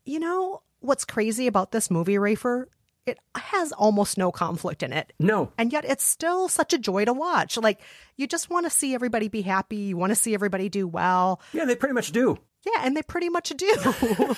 You 0.06 0.20
know 0.20 0.62
what's 0.80 1.06
crazy 1.06 1.48
about 1.48 1.72
this 1.72 1.90
movie, 1.90 2.16
Rafer? 2.16 2.66
It 3.06 3.20
has 3.36 3.72
almost 3.74 4.18
no 4.18 4.32
conflict 4.32 4.84
in 4.84 4.94
it. 4.94 5.12
No. 5.20 5.52
And 5.58 5.74
yet 5.74 5.86
it's 5.86 6.04
still 6.04 6.48
such 6.48 6.74
a 6.74 6.78
joy 6.78 7.06
to 7.06 7.14
watch. 7.14 7.58
Like, 7.58 7.82
you 8.16 8.28
just 8.28 8.50
want 8.50 8.66
to 8.66 8.70
see 8.70 8.94
everybody 8.94 9.28
be 9.28 9.42
happy. 9.42 9.78
You 9.78 9.98
want 9.98 10.12
to 10.12 10.16
see 10.16 10.34
everybody 10.34 10.70
do 10.70 10.88
well. 10.88 11.42
Yeah, 11.52 11.66
they 11.66 11.76
pretty 11.76 11.94
much 11.94 12.12
do. 12.12 12.38
Yeah, 12.66 12.82
and 12.84 12.96
they 12.96 13.02
pretty 13.02 13.30
much 13.30 13.50
do. 13.50 13.76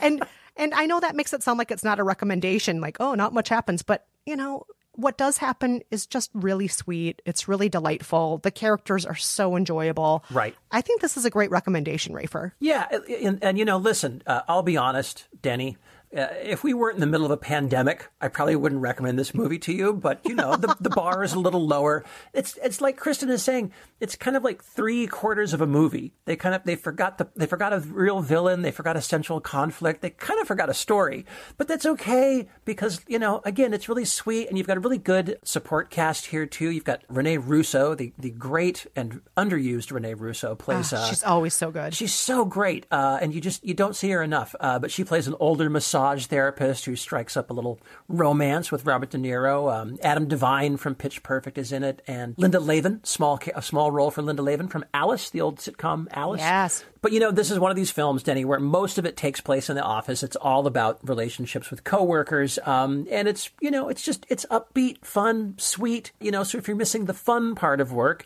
and 0.00 0.22
and 0.56 0.74
I 0.74 0.84
know 0.84 1.00
that 1.00 1.16
makes 1.16 1.32
it 1.32 1.42
sound 1.42 1.58
like 1.58 1.70
it's 1.70 1.84
not 1.84 1.98
a 1.98 2.04
recommendation, 2.04 2.82
like, 2.82 2.98
oh, 3.00 3.14
not 3.14 3.32
much 3.32 3.48
happens, 3.48 3.82
but 3.82 4.06
you 4.26 4.36
know, 4.36 4.66
what 4.94 5.16
does 5.16 5.38
happen 5.38 5.82
is 5.90 6.06
just 6.06 6.30
really 6.34 6.68
sweet. 6.68 7.22
It's 7.24 7.48
really 7.48 7.68
delightful. 7.68 8.38
The 8.38 8.50
characters 8.50 9.06
are 9.06 9.14
so 9.14 9.56
enjoyable. 9.56 10.24
Right. 10.30 10.54
I 10.70 10.80
think 10.80 11.00
this 11.00 11.16
is 11.16 11.24
a 11.24 11.30
great 11.30 11.50
recommendation, 11.50 12.14
Rafer. 12.14 12.52
Yeah, 12.60 12.86
and, 13.22 13.42
and 13.42 13.58
you 13.58 13.64
know, 13.64 13.78
listen, 13.78 14.22
uh, 14.26 14.42
I'll 14.48 14.62
be 14.62 14.76
honest, 14.76 15.28
Denny. 15.40 15.76
Uh, 16.16 16.28
if 16.42 16.62
we 16.62 16.74
weren't 16.74 16.96
in 16.96 17.00
the 17.00 17.06
middle 17.06 17.24
of 17.24 17.32
a 17.32 17.36
pandemic, 17.36 18.10
I 18.20 18.28
probably 18.28 18.56
wouldn't 18.56 18.82
recommend 18.82 19.18
this 19.18 19.34
movie 19.34 19.58
to 19.60 19.72
you. 19.72 19.92
But 19.94 20.20
you 20.24 20.34
know, 20.34 20.56
the, 20.56 20.76
the 20.80 20.90
bar 20.90 21.24
is 21.24 21.32
a 21.32 21.38
little 21.38 21.66
lower. 21.66 22.04
It's 22.32 22.58
it's 22.62 22.80
like 22.80 22.96
Kristen 22.96 23.30
is 23.30 23.42
saying. 23.42 23.72
It's 24.00 24.16
kind 24.16 24.36
of 24.36 24.44
like 24.44 24.62
three 24.62 25.06
quarters 25.06 25.54
of 25.54 25.60
a 25.60 25.66
movie. 25.66 26.12
They 26.24 26.36
kind 26.36 26.54
of 26.54 26.64
they 26.64 26.76
forgot 26.76 27.18
the 27.18 27.28
they 27.34 27.46
forgot 27.46 27.72
a 27.72 27.78
real 27.78 28.20
villain. 28.20 28.62
They 28.62 28.70
forgot 28.70 28.96
a 28.96 29.00
central 29.00 29.40
conflict. 29.40 30.02
They 30.02 30.10
kind 30.10 30.40
of 30.40 30.46
forgot 30.46 30.68
a 30.68 30.74
story. 30.74 31.24
But 31.56 31.68
that's 31.68 31.86
okay 31.86 32.48
because 32.64 33.00
you 33.06 33.18
know, 33.18 33.40
again, 33.44 33.72
it's 33.72 33.88
really 33.88 34.04
sweet, 34.04 34.48
and 34.48 34.58
you've 34.58 34.66
got 34.66 34.76
a 34.76 34.80
really 34.80 34.98
good 34.98 35.38
support 35.44 35.90
cast 35.90 36.26
here 36.26 36.46
too. 36.46 36.70
You've 36.70 36.84
got 36.84 37.02
Renee 37.08 37.38
Russo, 37.38 37.94
the 37.94 38.12
the 38.18 38.30
great 38.30 38.86
and 38.96 39.22
underused 39.36 39.92
Renee 39.92 40.14
Russo 40.14 40.54
plays. 40.54 40.92
Uh, 40.92 41.08
she's 41.08 41.22
always 41.22 41.54
so 41.54 41.70
good. 41.70 41.94
She's 41.94 42.14
so 42.14 42.44
great, 42.44 42.86
uh, 42.90 43.18
and 43.22 43.34
you 43.34 43.40
just 43.40 43.64
you 43.64 43.74
don't 43.74 43.96
see 43.96 44.10
her 44.10 44.22
enough. 44.22 44.54
Uh, 44.60 44.78
but 44.78 44.90
she 44.90 45.04
plays 45.04 45.26
an 45.26 45.34
older 45.40 45.70
massage 46.02 46.26
therapist 46.26 46.84
who 46.84 46.96
strikes 46.96 47.36
up 47.36 47.48
a 47.50 47.52
little 47.52 47.78
romance 48.08 48.72
with 48.72 48.84
Robert 48.84 49.10
De 49.10 49.18
Niro. 49.18 49.72
Um, 49.72 49.98
Adam 50.02 50.26
Devine 50.26 50.76
from 50.76 50.94
Pitch 50.94 51.22
Perfect 51.22 51.58
is 51.58 51.70
in 51.70 51.84
it, 51.84 52.02
and 52.06 52.34
Linda 52.36 52.58
Lavin, 52.58 53.02
small 53.04 53.38
a 53.54 53.62
small 53.62 53.90
role 53.92 54.10
for 54.10 54.20
Linda 54.22 54.42
Lavin 54.42 54.68
from 54.68 54.84
Alice, 54.92 55.30
the 55.30 55.40
old 55.40 55.58
sitcom 55.58 56.08
Alice. 56.10 56.40
Yes. 56.40 56.84
But 57.00 57.12
you 57.12 57.20
know, 57.20 57.30
this 57.30 57.50
is 57.50 57.58
one 57.58 57.70
of 57.70 57.76
these 57.76 57.90
films, 57.90 58.22
Denny, 58.22 58.44
where 58.44 58.58
most 58.58 58.98
of 58.98 59.06
it 59.06 59.16
takes 59.16 59.40
place 59.40 59.70
in 59.70 59.76
the 59.76 59.82
office. 59.82 60.22
It's 60.22 60.36
all 60.36 60.66
about 60.66 60.98
relationships 61.08 61.70
with 61.70 61.84
coworkers, 61.84 62.58
um, 62.64 63.06
and 63.10 63.28
it's 63.28 63.50
you 63.60 63.70
know, 63.70 63.88
it's 63.88 64.02
just 64.02 64.26
it's 64.28 64.46
upbeat, 64.50 65.04
fun, 65.04 65.54
sweet. 65.58 66.12
You 66.20 66.32
know, 66.32 66.42
so 66.42 66.58
if 66.58 66.66
you're 66.66 66.76
missing 66.76 67.04
the 67.04 67.14
fun 67.14 67.54
part 67.54 67.80
of 67.80 67.92
work, 67.92 68.24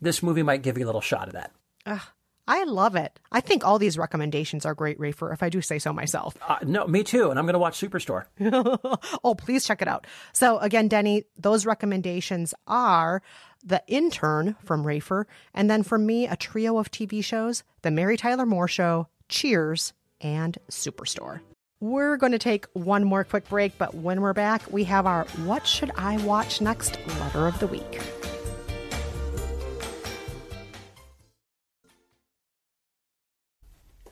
this 0.00 0.22
movie 0.22 0.42
might 0.42 0.62
give 0.62 0.78
you 0.78 0.84
a 0.84 0.88
little 0.88 1.00
shot 1.02 1.28
of 1.28 1.34
that. 1.34 1.52
Ugh, 1.84 2.00
I 2.48 2.64
love 2.64 2.96
it. 2.96 3.20
I 3.30 3.42
think 3.42 3.62
all 3.62 3.78
these 3.78 3.98
recommendations 3.98 4.64
are 4.64 4.74
great, 4.74 4.98
Rafer, 4.98 5.34
if 5.34 5.42
I 5.42 5.50
do 5.50 5.60
say 5.60 5.78
so 5.78 5.92
myself. 5.92 6.34
Uh, 6.40 6.56
no, 6.64 6.86
me 6.86 7.04
too, 7.04 7.28
and 7.28 7.38
I'm 7.38 7.44
going 7.44 7.52
to 7.52 7.58
watch 7.58 7.78
Superstore. 7.78 8.24
oh, 9.22 9.34
please 9.34 9.66
check 9.66 9.82
it 9.82 9.86
out. 9.86 10.06
So, 10.32 10.58
again, 10.58 10.88
Denny, 10.88 11.24
those 11.36 11.66
recommendations 11.66 12.54
are 12.66 13.20
The 13.62 13.82
Intern 13.86 14.56
from 14.64 14.82
Rafer, 14.82 15.26
and 15.52 15.68
then 15.68 15.82
from 15.82 16.06
me, 16.06 16.26
a 16.26 16.36
trio 16.36 16.78
of 16.78 16.90
TV 16.90 17.22
shows 17.22 17.64
The 17.82 17.90
Mary 17.90 18.16
Tyler 18.16 18.46
Moore 18.46 18.66
Show, 18.66 19.08
Cheers, 19.28 19.92
and 20.22 20.56
Superstore. 20.70 21.40
We're 21.80 22.16
going 22.16 22.32
to 22.32 22.38
take 22.38 22.64
one 22.72 23.04
more 23.04 23.24
quick 23.24 23.46
break, 23.50 23.76
but 23.76 23.94
when 23.94 24.22
we're 24.22 24.32
back, 24.32 24.62
we 24.72 24.84
have 24.84 25.06
our 25.06 25.24
What 25.44 25.66
Should 25.66 25.92
I 25.96 26.16
Watch 26.24 26.62
Next 26.62 26.98
letter 27.20 27.46
of 27.46 27.60
the 27.60 27.66
week. 27.66 28.00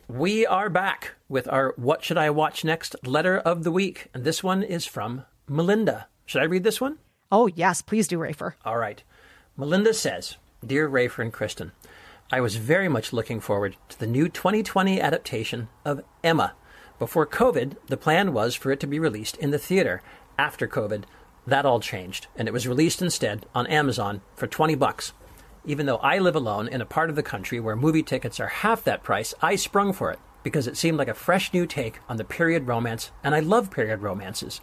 We 0.08 0.46
are 0.46 0.70
back 0.70 1.14
with 1.28 1.48
our 1.48 1.74
What 1.76 2.04
Should 2.04 2.16
I 2.16 2.30
Watch 2.30 2.64
Next 2.64 2.94
letter 3.04 3.38
of 3.38 3.64
the 3.64 3.72
week. 3.72 4.06
And 4.14 4.22
this 4.22 4.40
one 4.40 4.62
is 4.62 4.86
from 4.86 5.24
Melinda. 5.48 6.06
Should 6.24 6.42
I 6.42 6.44
read 6.44 6.62
this 6.62 6.80
one? 6.80 6.98
Oh, 7.32 7.48
yes, 7.48 7.82
please 7.82 8.06
do, 8.06 8.16
Rafer. 8.16 8.52
All 8.64 8.76
right. 8.76 9.02
Melinda 9.56 9.92
says 9.92 10.36
Dear 10.64 10.88
Rafer 10.88 11.22
and 11.22 11.32
Kristen, 11.32 11.72
I 12.30 12.40
was 12.40 12.54
very 12.54 12.88
much 12.88 13.12
looking 13.12 13.40
forward 13.40 13.76
to 13.88 13.98
the 13.98 14.06
new 14.06 14.28
2020 14.28 15.00
adaptation 15.00 15.66
of 15.84 16.04
Emma. 16.22 16.54
Before 17.00 17.26
COVID, 17.26 17.74
the 17.88 17.96
plan 17.96 18.32
was 18.32 18.54
for 18.54 18.70
it 18.70 18.78
to 18.80 18.86
be 18.86 19.00
released 19.00 19.36
in 19.38 19.50
the 19.50 19.58
theater. 19.58 20.02
After 20.38 20.68
COVID, 20.68 21.02
that 21.48 21.66
all 21.66 21.80
changed, 21.80 22.28
and 22.36 22.46
it 22.46 22.52
was 22.52 22.68
released 22.68 23.02
instead 23.02 23.44
on 23.56 23.66
Amazon 23.66 24.20
for 24.36 24.46
20 24.46 24.76
bucks. 24.76 25.12
Even 25.66 25.86
though 25.86 25.96
I 25.96 26.18
live 26.18 26.36
alone 26.36 26.68
in 26.68 26.80
a 26.80 26.86
part 26.86 27.10
of 27.10 27.16
the 27.16 27.22
country 27.24 27.58
where 27.58 27.74
movie 27.74 28.04
tickets 28.04 28.38
are 28.38 28.46
half 28.46 28.84
that 28.84 29.02
price, 29.02 29.34
I 29.42 29.56
sprung 29.56 29.92
for 29.92 30.12
it 30.12 30.20
because 30.44 30.68
it 30.68 30.76
seemed 30.76 30.96
like 30.96 31.08
a 31.08 31.14
fresh 31.14 31.52
new 31.52 31.66
take 31.66 31.98
on 32.08 32.18
the 32.18 32.24
period 32.24 32.68
romance, 32.68 33.10
and 33.24 33.34
I 33.34 33.40
love 33.40 33.72
period 33.72 34.00
romances. 34.00 34.60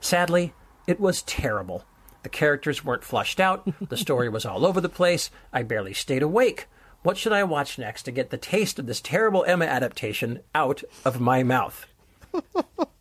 Sadly, 0.00 0.54
it 0.86 0.98
was 0.98 1.20
terrible. 1.20 1.84
The 2.22 2.30
characters 2.30 2.82
weren't 2.82 3.04
flushed 3.04 3.38
out, 3.38 3.68
the 3.88 3.98
story 3.98 4.30
was 4.30 4.46
all 4.46 4.64
over 4.64 4.80
the 4.80 4.88
place, 4.88 5.30
I 5.52 5.62
barely 5.62 5.92
stayed 5.92 6.22
awake. 6.22 6.68
What 7.02 7.18
should 7.18 7.34
I 7.34 7.44
watch 7.44 7.78
next 7.78 8.04
to 8.04 8.10
get 8.10 8.30
the 8.30 8.38
taste 8.38 8.78
of 8.78 8.86
this 8.86 9.02
terrible 9.02 9.44
Emma 9.44 9.66
adaptation 9.66 10.40
out 10.54 10.82
of 11.04 11.20
my 11.20 11.42
mouth? 11.42 11.86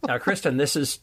now, 0.06 0.18
Kristen, 0.18 0.58
this 0.58 0.76
is 0.76 1.00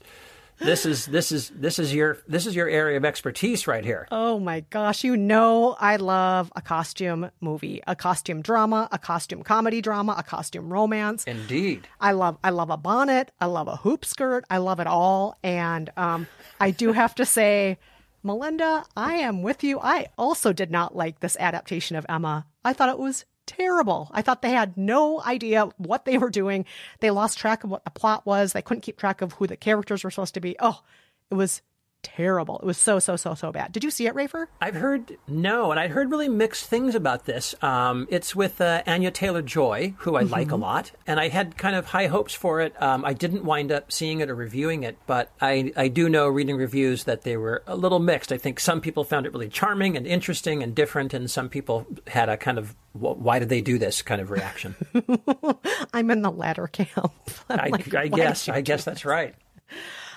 this 0.64 0.86
is 0.86 1.06
this 1.06 1.32
is 1.32 1.50
this 1.50 1.78
is 1.78 1.94
your 1.94 2.18
this 2.26 2.46
is 2.46 2.54
your 2.54 2.68
area 2.68 2.96
of 2.96 3.04
expertise 3.04 3.66
right 3.66 3.84
here. 3.84 4.06
Oh 4.10 4.38
my 4.38 4.60
gosh, 4.70 5.04
you 5.04 5.16
know 5.16 5.76
I 5.78 5.96
love 5.96 6.52
a 6.56 6.62
costume 6.62 7.30
movie, 7.40 7.82
a 7.86 7.96
costume 7.96 8.42
drama, 8.42 8.88
a 8.92 8.98
costume 8.98 9.42
comedy 9.42 9.80
drama, 9.80 10.14
a 10.18 10.22
costume 10.22 10.72
romance. 10.72 11.24
Indeed. 11.24 11.88
I 12.00 12.12
love 12.12 12.38
I 12.42 12.50
love 12.50 12.70
a 12.70 12.76
bonnet, 12.76 13.32
I 13.40 13.46
love 13.46 13.68
a 13.68 13.76
hoop 13.76 14.04
skirt, 14.04 14.44
I 14.50 14.58
love 14.58 14.80
it 14.80 14.86
all. 14.86 15.36
And 15.42 15.90
um, 15.96 16.26
I 16.60 16.70
do 16.70 16.92
have 16.92 17.14
to 17.16 17.26
say, 17.26 17.78
Melinda, 18.22 18.84
I 18.96 19.14
am 19.14 19.42
with 19.42 19.64
you. 19.64 19.80
I 19.80 20.06
also 20.16 20.52
did 20.52 20.70
not 20.70 20.96
like 20.96 21.20
this 21.20 21.36
adaptation 21.38 21.96
of 21.96 22.06
Emma. 22.08 22.46
I 22.64 22.72
thought 22.72 22.88
it 22.88 22.98
was 22.98 23.24
terrible. 23.46 24.10
I 24.12 24.22
thought 24.22 24.42
they 24.42 24.50
had 24.50 24.76
no 24.76 25.22
idea 25.22 25.68
what 25.76 26.04
they 26.04 26.18
were 26.18 26.30
doing. 26.30 26.64
They 27.00 27.10
lost 27.10 27.38
track 27.38 27.64
of 27.64 27.70
what 27.70 27.84
the 27.84 27.90
plot 27.90 28.26
was. 28.26 28.52
They 28.52 28.62
couldn't 28.62 28.82
keep 28.82 28.98
track 28.98 29.22
of 29.22 29.34
who 29.34 29.46
the 29.46 29.56
characters 29.56 30.04
were 30.04 30.10
supposed 30.10 30.34
to 30.34 30.40
be. 30.40 30.56
Oh, 30.60 30.82
it 31.30 31.34
was 31.34 31.62
terrible. 32.02 32.58
It 32.58 32.64
was 32.64 32.78
so, 32.78 32.98
so, 32.98 33.16
so, 33.16 33.34
so 33.34 33.52
bad. 33.52 33.72
Did 33.72 33.84
you 33.84 33.90
see 33.90 34.06
it, 34.06 34.14
Rafer? 34.14 34.46
I've 34.60 34.74
heard 34.74 35.16
no, 35.26 35.70
and 35.70 35.80
I'd 35.80 35.90
heard 35.90 36.10
really 36.10 36.28
mixed 36.28 36.66
things 36.66 36.94
about 36.94 37.24
this. 37.24 37.54
Um, 37.62 38.06
it's 38.10 38.34
with 38.34 38.60
uh, 38.60 38.82
Anya 38.86 39.10
Taylor 39.10 39.42
Joy, 39.42 39.94
who 39.98 40.16
I 40.16 40.22
like 40.22 40.50
a 40.50 40.56
lot, 40.56 40.92
and 41.06 41.18
I 41.18 41.28
had 41.28 41.56
kind 41.56 41.76
of 41.76 41.86
high 41.86 42.06
hopes 42.06 42.34
for 42.34 42.60
it. 42.60 42.80
Um, 42.82 43.04
I 43.04 43.12
didn't 43.12 43.44
wind 43.44 43.72
up 43.72 43.92
seeing 43.92 44.20
it 44.20 44.30
or 44.30 44.34
reviewing 44.34 44.82
it, 44.82 44.98
but 45.06 45.30
I, 45.40 45.72
I 45.76 45.88
do 45.88 46.08
know 46.08 46.28
reading 46.28 46.56
reviews 46.56 47.04
that 47.04 47.22
they 47.22 47.36
were 47.36 47.62
a 47.66 47.76
little 47.76 47.98
mixed. 47.98 48.32
I 48.32 48.38
think 48.38 48.60
some 48.60 48.80
people 48.80 49.04
found 49.04 49.26
it 49.26 49.32
really 49.32 49.48
charming 49.48 49.96
and 49.96 50.06
interesting 50.06 50.62
and 50.62 50.74
different, 50.74 51.14
and 51.14 51.30
some 51.30 51.48
people 51.48 51.86
had 52.06 52.28
a 52.28 52.36
kind 52.36 52.58
of 52.58 52.74
why 52.92 53.38
did 53.38 53.48
they 53.48 53.60
do 53.60 53.78
this 53.78 54.02
kind 54.02 54.20
of 54.20 54.30
reaction. 54.30 54.76
I'm 55.94 56.10
in 56.10 56.22
the 56.22 56.30
latter 56.30 56.66
camp. 56.66 57.12
I, 57.48 57.68
like, 57.68 57.94
I 57.94 58.08
guess 58.08 58.48
I 58.48 58.60
guess 58.60 58.84
that's 58.84 59.04
right. 59.04 59.34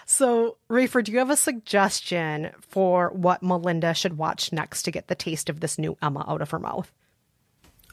So, 0.06 0.58
Rafer, 0.70 1.04
do 1.04 1.12
you 1.12 1.18
have 1.18 1.32
a 1.32 1.36
suggestion 1.36 2.52
for 2.62 3.10
what 3.10 3.42
Melinda 3.42 3.94
should 3.94 4.18
watch 4.18 4.52
next 4.52 4.84
to 4.84 4.92
get 4.92 5.08
the 5.08 5.16
taste 5.16 5.50
of 5.50 5.60
this 5.60 5.80
new 5.80 5.98
Emma 6.02 6.24
out 6.28 6.42
of 6.42 6.52
her 6.52 6.60
mouth? 6.60 6.92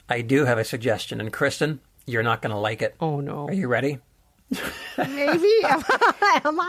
I 0.07 0.21
do 0.21 0.45
have 0.45 0.59
a 0.59 0.63
suggestion, 0.63 1.19
and 1.19 1.33
Kristen, 1.33 1.79
you're 2.05 2.23
not 2.23 2.41
going 2.41 2.51
to 2.51 2.59
like 2.59 2.81
it. 2.81 2.95
Oh 2.99 3.19
no! 3.19 3.47
Are 3.47 3.53
you 3.53 3.67
ready? 3.67 3.99
Maybe 4.97 5.51
am 5.63 5.83
I? 5.87 6.41
Am 6.43 6.59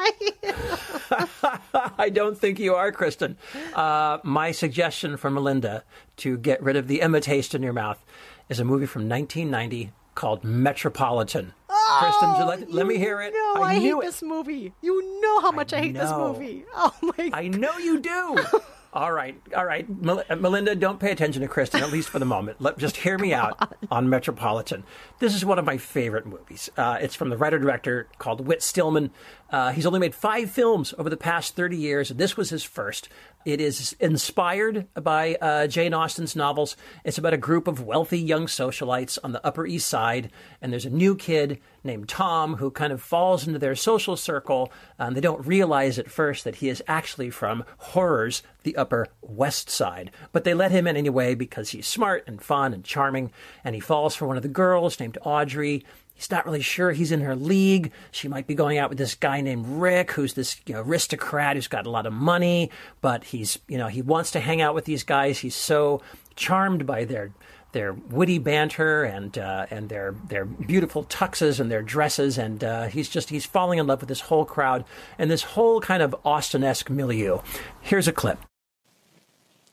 I? 1.42 1.92
I 1.98 2.08
don't 2.08 2.38
think 2.38 2.58
you 2.58 2.74
are, 2.74 2.90
Kristen. 2.92 3.36
Uh, 3.74 4.18
my 4.22 4.52
suggestion 4.52 5.16
for 5.18 5.30
Melinda 5.30 5.84
to 6.18 6.38
get 6.38 6.62
rid 6.62 6.76
of 6.76 6.88
the 6.88 7.02
Emma 7.02 7.20
taste 7.20 7.54
in 7.54 7.62
your 7.62 7.72
mouth 7.72 8.02
is 8.48 8.60
a 8.60 8.64
movie 8.64 8.86
from 8.86 9.08
1990 9.08 9.92
called 10.14 10.44
Metropolitan. 10.44 11.52
Kristen, 12.00 12.30
would 12.30 12.38
you 12.38 12.44
like, 12.44 12.64
let 12.68 12.86
me 12.86 12.98
hear 12.98 13.20
it. 13.20 13.32
No, 13.34 13.62
I, 13.62 13.78
knew 13.78 14.00
hate 14.00 14.04
it. 14.04 14.10
this 14.10 14.22
movie. 14.22 14.72
You 14.82 15.20
know 15.20 15.40
how 15.40 15.50
much 15.52 15.72
I, 15.72 15.78
hate 15.80 15.94
this 15.94 16.10
movie. 16.10 16.64
Oh 16.76 16.92
my! 17.02 17.30
I 17.32 17.48
know 17.48 17.78
you 17.78 18.00
do. 18.00 18.36
all 18.92 19.12
right, 19.12 19.40
all 19.56 19.64
right, 19.64 19.88
Mel- 20.02 20.24
uh, 20.28 20.36
Melinda, 20.36 20.74
don't 20.74 20.98
pay 21.00 21.10
attention 21.10 21.42
to 21.42 21.48
Kristen 21.48 21.82
at 21.82 21.90
least 21.92 22.08
for 22.08 22.18
the 22.18 22.24
moment. 22.24 22.60
Let 22.60 22.78
just 22.78 22.96
hear 22.98 23.18
me 23.18 23.32
out 23.32 23.74
on 23.90 24.08
Metropolitan. 24.08 24.84
This 25.18 25.34
is 25.34 25.44
one 25.44 25.58
of 25.58 25.64
my 25.64 25.78
favorite 25.78 26.26
movies. 26.26 26.70
Uh, 26.76 26.98
it's 27.00 27.14
from 27.14 27.30
the 27.30 27.36
writer 27.36 27.58
director 27.58 28.08
called 28.18 28.46
Whit 28.46 28.62
Stillman. 28.62 29.10
Uh, 29.50 29.70
he's 29.72 29.86
only 29.86 30.00
made 30.00 30.14
five 30.14 30.50
films 30.50 30.94
over 30.98 31.08
the 31.08 31.16
past 31.16 31.54
thirty 31.54 31.76
years. 31.76 32.10
And 32.10 32.18
this 32.18 32.36
was 32.36 32.50
his 32.50 32.64
first. 32.64 33.08
It 33.44 33.60
is 33.60 33.94
inspired 34.00 34.86
by 34.94 35.34
uh, 35.34 35.66
Jane 35.66 35.92
Austen's 35.92 36.34
novels. 36.34 36.76
It's 37.04 37.18
about 37.18 37.34
a 37.34 37.38
group 37.38 37.68
of 37.68 37.84
wealthy 37.84 38.18
young 38.18 38.46
socialites 38.46 39.18
on 39.22 39.32
the 39.32 39.46
Upper 39.46 39.66
East 39.66 39.86
Side, 39.86 40.30
and 40.62 40.72
there's 40.72 40.86
a 40.86 40.90
new 40.90 41.14
kid 41.14 41.60
named 41.84 42.08
Tom 42.08 42.56
who 42.56 42.70
kind 42.70 42.90
of 42.90 43.02
falls 43.02 43.46
into 43.46 43.58
their 43.58 43.76
social 43.76 44.16
circle. 44.16 44.72
And 44.98 45.14
they 45.14 45.20
don't 45.20 45.46
realize 45.46 45.98
at 45.98 46.10
first 46.10 46.44
that 46.44 46.56
he 46.56 46.70
is 46.70 46.82
actually 46.88 47.28
from 47.28 47.64
Horrors, 47.76 48.42
the 48.62 48.76
Upper 48.76 49.08
West 49.20 49.68
Side. 49.68 50.10
But 50.32 50.44
they 50.44 50.54
let 50.54 50.70
him 50.70 50.86
in 50.86 50.96
anyway 50.96 51.34
because 51.34 51.68
he's 51.68 51.86
smart 51.86 52.24
and 52.26 52.40
fun 52.40 52.72
and 52.72 52.82
charming, 52.82 53.30
and 53.62 53.74
he 53.74 53.80
falls 53.80 54.16
for 54.16 54.26
one 54.26 54.38
of 54.38 54.42
the 54.42 54.48
girls 54.48 54.98
named 54.98 55.18
Audrey. 55.22 55.84
He's 56.14 56.30
not 56.30 56.46
really 56.46 56.62
sure 56.62 56.92
he's 56.92 57.12
in 57.12 57.20
her 57.20 57.34
league. 57.34 57.90
She 58.12 58.28
might 58.28 58.46
be 58.46 58.54
going 58.54 58.78
out 58.78 58.88
with 58.88 58.98
this 58.98 59.14
guy 59.14 59.40
named 59.40 59.66
Rick, 59.66 60.12
who's 60.12 60.34
this 60.34 60.60
you 60.66 60.74
know, 60.74 60.82
aristocrat 60.82 61.56
who's 61.56 61.66
got 61.66 61.86
a 61.86 61.90
lot 61.90 62.06
of 62.06 62.12
money, 62.12 62.70
but 63.00 63.24
he's, 63.24 63.58
you 63.68 63.76
know, 63.76 63.88
he 63.88 64.00
wants 64.00 64.30
to 64.30 64.40
hang 64.40 64.62
out 64.62 64.74
with 64.74 64.84
these 64.84 65.02
guys. 65.02 65.40
He's 65.40 65.56
so 65.56 66.00
charmed 66.36 66.86
by 66.86 67.04
their 67.04 67.32
their 67.72 67.92
witty 67.92 68.38
banter 68.38 69.02
and 69.02 69.36
uh, 69.36 69.66
and 69.70 69.88
their 69.88 70.14
their 70.28 70.44
beautiful 70.44 71.04
tuxes 71.04 71.58
and 71.58 71.70
their 71.70 71.82
dresses, 71.82 72.38
and 72.38 72.62
uh, 72.62 72.84
he's 72.84 73.08
just 73.08 73.28
he's 73.28 73.44
falling 73.44 73.80
in 73.80 73.86
love 73.86 74.00
with 74.00 74.08
this 74.08 74.20
whole 74.20 74.44
crowd 74.44 74.84
and 75.18 75.28
this 75.28 75.42
whole 75.42 75.80
kind 75.80 76.00
of 76.02 76.14
Austen-esque 76.24 76.88
milieu. 76.88 77.40
Here's 77.80 78.06
a 78.06 78.12
clip. 78.12 78.38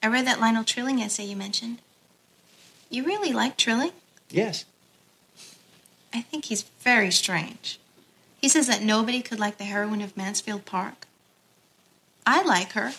I 0.04 0.08
read 0.08 0.26
that 0.26 0.40
Lionel 0.40 0.64
Trilling 0.64 1.00
essay 1.00 1.26
you 1.26 1.36
mentioned. 1.36 1.80
You 2.90 3.06
really 3.06 3.32
like 3.32 3.56
Trilling? 3.56 3.92
Yes. 4.32 4.66
I 6.14 6.22
think 6.22 6.46
he's 6.46 6.64
very 6.82 7.12
strange. 7.12 7.80
He 8.42 8.50
says 8.50 8.68
that 8.68 8.82
nobody 8.82 9.22
could 9.22 9.40
like 9.40 9.58
the 9.58 9.64
heroine 9.64 10.02
of 10.02 10.18
Mansfield 10.18 10.66
Park. 10.66 11.08
I 12.26 12.42
like 12.42 12.74
her. 12.74 12.94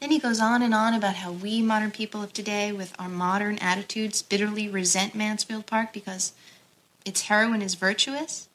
Then 0.00 0.10
he 0.10 0.18
goes 0.18 0.40
on 0.40 0.62
and 0.62 0.74
on 0.74 0.94
about 0.94 1.16
how 1.16 1.32
we 1.32 1.60
modern 1.60 1.90
people 1.90 2.22
of 2.22 2.32
today, 2.32 2.72
with 2.72 2.94
our 2.98 3.08
modern 3.08 3.58
attitudes, 3.58 4.22
bitterly 4.22 4.68
resent 4.68 5.14
Mansfield 5.14 5.66
Park 5.66 5.92
because 5.92 6.32
its 7.04 7.22
heroine 7.22 7.62
is 7.62 7.74
virtuous. 7.74 8.48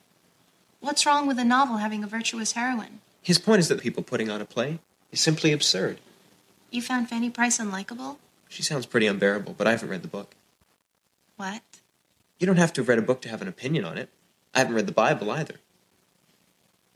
What's 0.80 1.06
wrong 1.06 1.28
with 1.28 1.38
a 1.40 1.46
novel 1.46 1.78
having 1.78 2.04
a 2.04 2.08
virtuous 2.08 2.54
heroine? 2.54 3.00
His 3.22 3.40
point 3.40 3.60
is 3.60 3.68
that 3.70 3.82
people 3.82 4.04
putting 4.04 4.30
on 4.30 4.42
a 4.42 4.46
play 4.46 4.80
is 5.12 5.22
simply 5.22 5.52
absurd. 5.52 6.00
You 6.72 6.82
found 6.82 7.10
Fanny 7.10 7.30
Price 7.30 7.60
unlikable? 7.60 8.18
She 8.50 8.64
sounds 8.64 8.86
pretty 8.86 9.08
unbearable, 9.08 9.56
but 9.58 9.68
I 9.68 9.72
haven't 9.72 9.90
read 9.90 10.02
the 10.02 10.08
book. 10.08 10.36
What? 11.38 11.62
You 12.44 12.48
don't 12.48 12.58
have 12.58 12.74
to 12.74 12.82
have 12.82 12.90
read 12.90 13.00
a 13.00 13.02
book 13.02 13.22
to 13.22 13.30
have 13.30 13.42
an 13.42 13.48
opinion 13.48 13.86
on 13.86 13.98
it. 13.98 14.10
I 14.54 14.60
haven't 14.60 14.76
read 14.76 14.86
the 14.86 14.92
Bible 14.92 15.32
either. 15.32 15.62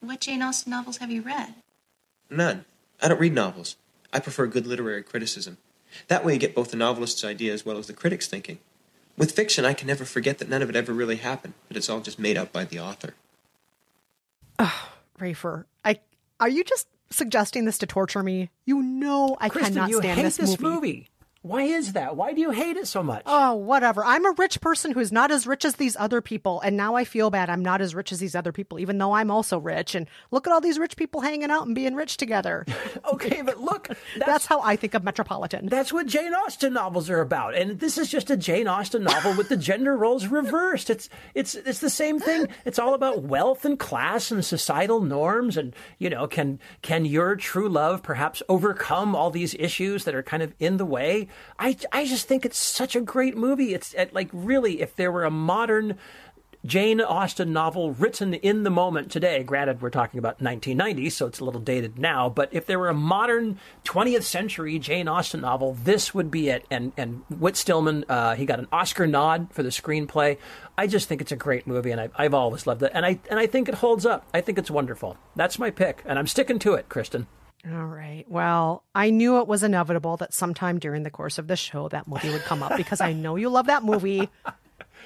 What 0.01 0.19
Jane 0.19 0.41
Austen 0.41 0.71
novels 0.71 0.97
have 0.97 1.09
you 1.09 1.21
read? 1.21 1.53
None. 2.29 2.65
I 3.01 3.07
don't 3.07 3.21
read 3.21 3.33
novels. 3.33 3.77
I 4.11 4.19
prefer 4.19 4.47
good 4.47 4.67
literary 4.67 5.03
criticism. 5.03 5.57
That 6.09 6.25
way 6.25 6.33
you 6.33 6.39
get 6.39 6.53
both 6.53 6.71
the 6.71 6.75
novelist's 6.75 7.23
idea 7.23 7.53
as 7.53 7.65
well 7.65 7.77
as 7.77 7.87
the 7.87 7.93
critic's 7.93 8.27
thinking. 8.27 8.59
With 9.17 9.31
fiction, 9.31 9.63
I 9.63 9.71
can 9.71 9.87
never 9.87 10.03
forget 10.03 10.39
that 10.39 10.49
none 10.49 10.61
of 10.61 10.69
it 10.69 10.75
ever 10.75 10.91
really 10.91 11.15
happened, 11.15 11.53
that 11.69 11.77
it's 11.77 11.89
all 11.89 12.01
just 12.01 12.19
made 12.19 12.35
up 12.35 12.51
by 12.51 12.65
the 12.65 12.81
author. 12.81 13.13
Oh, 14.59 14.89
Rafer, 15.17 15.63
I 15.85 16.01
are 16.41 16.49
you 16.49 16.65
just 16.65 16.89
suggesting 17.09 17.63
this 17.63 17.77
to 17.77 17.85
torture 17.85 18.21
me? 18.21 18.49
You 18.65 18.81
know 18.83 19.37
I 19.39 19.47
Kristen, 19.47 19.75
cannot 19.75 19.91
you 19.91 19.99
stand 19.99 20.17
hate 20.17 20.23
this, 20.23 20.35
this 20.35 20.59
movie. 20.59 21.07
Why 21.41 21.63
is 21.63 21.93
that? 21.93 22.15
Why 22.15 22.33
do 22.33 22.41
you 22.41 22.51
hate 22.51 22.77
it 22.77 22.87
so 22.87 23.03
much? 23.03 23.23
Oh, 23.25 23.55
whatever. 23.55 24.03
I'm 24.03 24.25
a 24.25 24.33
rich 24.37 24.59
person 24.59 24.91
who's 24.91 25.11
not 25.11 25.31
as 25.31 25.45
rich 25.45 25.65
as 25.65 25.75
these 25.75 25.95
other 25.97 26.21
people, 26.21 26.59
and 26.61 26.75
now 26.75 26.95
I 26.95 27.05
feel 27.05 27.29
bad 27.29 27.49
I'm 27.49 27.61
not 27.61 27.79
as 27.81 27.93
rich 27.93 28.11
as 28.11 28.19
these 28.19 28.35
other 28.35 28.51
people, 28.51 28.79
even 28.79 28.97
though 28.97 29.13
I'm 29.13 29.31
also 29.31 29.57
rich. 29.57 29.95
And 29.95 30.07
look 30.31 30.47
at 30.47 30.53
all 30.53 30.61
these 30.61 30.79
rich 30.79 30.97
people 30.97 31.21
hanging 31.21 31.51
out 31.51 31.65
and 31.65 31.75
being 31.75 31.95
rich 31.95 32.17
together. 32.17 32.65
okay, 33.13 33.41
but 33.41 33.61
look, 33.61 33.89
that's, 34.17 34.45
how 34.47 34.61
I 34.61 34.75
think 34.75 34.93
of 34.93 35.03
Metropolitan. 35.03 35.67
That's 35.67 35.91
what 35.91 36.07
Jane 36.07 36.33
Austen 36.33 36.73
novels 36.73 37.09
are 37.09 37.21
about, 37.21 37.55
and 37.55 37.79
this 37.79 37.97
is 37.97 38.09
just 38.09 38.29
a 38.29 38.37
Jane 38.37 38.67
Austen 38.67 39.03
novel 39.03 39.35
with 39.35 39.49
the 39.49 39.57
gender 39.67 39.95
roles 39.95 40.27
reversed. 40.27 40.89
It's 40.89 41.09
it's 41.33 41.55
it's 41.55 41.79
the 41.79 41.89
same 41.89 42.19
thing. 42.19 42.47
It's 42.65 42.79
all 42.79 42.93
about 42.93 43.23
wealth 43.23 43.65
and 43.65 43.77
class 43.77 44.31
and 44.31 44.43
societal 44.43 45.01
norms, 45.01 45.57
and 45.57 45.75
you 45.97 46.09
know, 46.09 46.27
can 46.27 46.59
can 46.81 47.05
your 47.05 47.35
true 47.35 47.69
love 47.69 48.03
perhaps 48.03 48.41
overcome 48.47 49.15
all 49.15 49.29
these 49.31 49.55
issues 49.55 50.05
that 50.05 50.15
are 50.15 50.23
kind 50.23 50.43
of 50.43 50.53
in 50.59 50.77
the 50.77 50.85
way? 50.85 51.26
I 51.59 51.77
I 51.91 52.05
just 52.05 52.27
think 52.27 52.45
it's 52.45 52.57
such 52.57 52.95
a 52.95 53.01
great 53.01 53.37
movie. 53.37 53.73
It's 53.73 53.95
uh, 53.95 54.05
like 54.11 54.29
really, 54.31 54.81
if 54.81 54.95
there 54.95 55.11
were 55.11 55.23
a 55.23 55.31
modern 55.31 55.97
Jane 56.65 56.99
Austen 56.99 57.53
novel 57.53 57.93
written 57.93 58.33
in 58.33 58.63
the 58.63 58.69
moment 58.69 59.09
today. 59.09 59.41
Granted, 59.41 59.81
we're 59.81 59.89
talking 59.89 60.17
about 60.17 60.41
1990, 60.41 61.09
so 61.11 61.25
it's 61.25 61.39
a 61.39 61.45
little 61.45 61.61
dated 61.61 61.97
now. 61.97 62.27
But 62.29 62.49
if 62.51 62.65
there 62.65 62.77
were 62.77 62.89
a 62.89 62.93
modern 62.93 63.57
20th 63.85 64.23
century 64.23 64.77
Jane 64.77 65.07
Austen 65.07 65.41
novel, 65.41 65.77
this 65.81 66.13
would 66.13 66.29
be 66.29 66.49
it. 66.49 66.65
And 66.69 66.91
and 66.97 67.23
Whit 67.29 67.55
Stillman, 67.55 68.05
uh, 68.09 68.35
he 68.35 68.45
got 68.45 68.59
an 68.59 68.67
Oscar 68.71 69.07
nod 69.07 69.47
for 69.51 69.63
the 69.63 69.69
screenplay. 69.69 70.37
I 70.77 70.87
just 70.87 71.07
think 71.07 71.21
it's 71.21 71.31
a 71.31 71.37
great 71.37 71.67
movie, 71.67 71.91
and 71.91 72.01
I, 72.01 72.09
I've 72.15 72.33
always 72.33 72.67
loved 72.67 72.83
it. 72.83 72.91
And 72.93 73.05
I 73.05 73.19
and 73.29 73.39
I 73.39 73.47
think 73.47 73.69
it 73.69 73.75
holds 73.75 74.05
up. 74.05 74.27
I 74.33 74.41
think 74.41 74.57
it's 74.57 74.71
wonderful. 74.71 75.15
That's 75.35 75.57
my 75.57 75.69
pick, 75.69 76.03
and 76.05 76.19
I'm 76.19 76.27
sticking 76.27 76.59
to 76.59 76.73
it, 76.73 76.89
Kristen. 76.89 77.27
All 77.65 77.85
right. 77.85 78.23
Well, 78.29 78.83
I 78.93 79.09
knew 79.09 79.39
it 79.39 79.47
was 79.47 79.63
inevitable 79.63 80.17
that 80.17 80.33
sometime 80.33 80.79
during 80.79 81.03
the 81.03 81.09
course 81.09 81.37
of 81.37 81.47
the 81.47 81.55
show 81.55 81.89
that 81.89 82.07
movie 82.07 82.29
would 82.29 82.43
come 82.43 82.63
up 82.63 82.77
because 82.77 83.01
I 83.01 83.13
know 83.13 83.35
you 83.35 83.49
love 83.49 83.65
that 83.67 83.83
movie. 83.83 84.29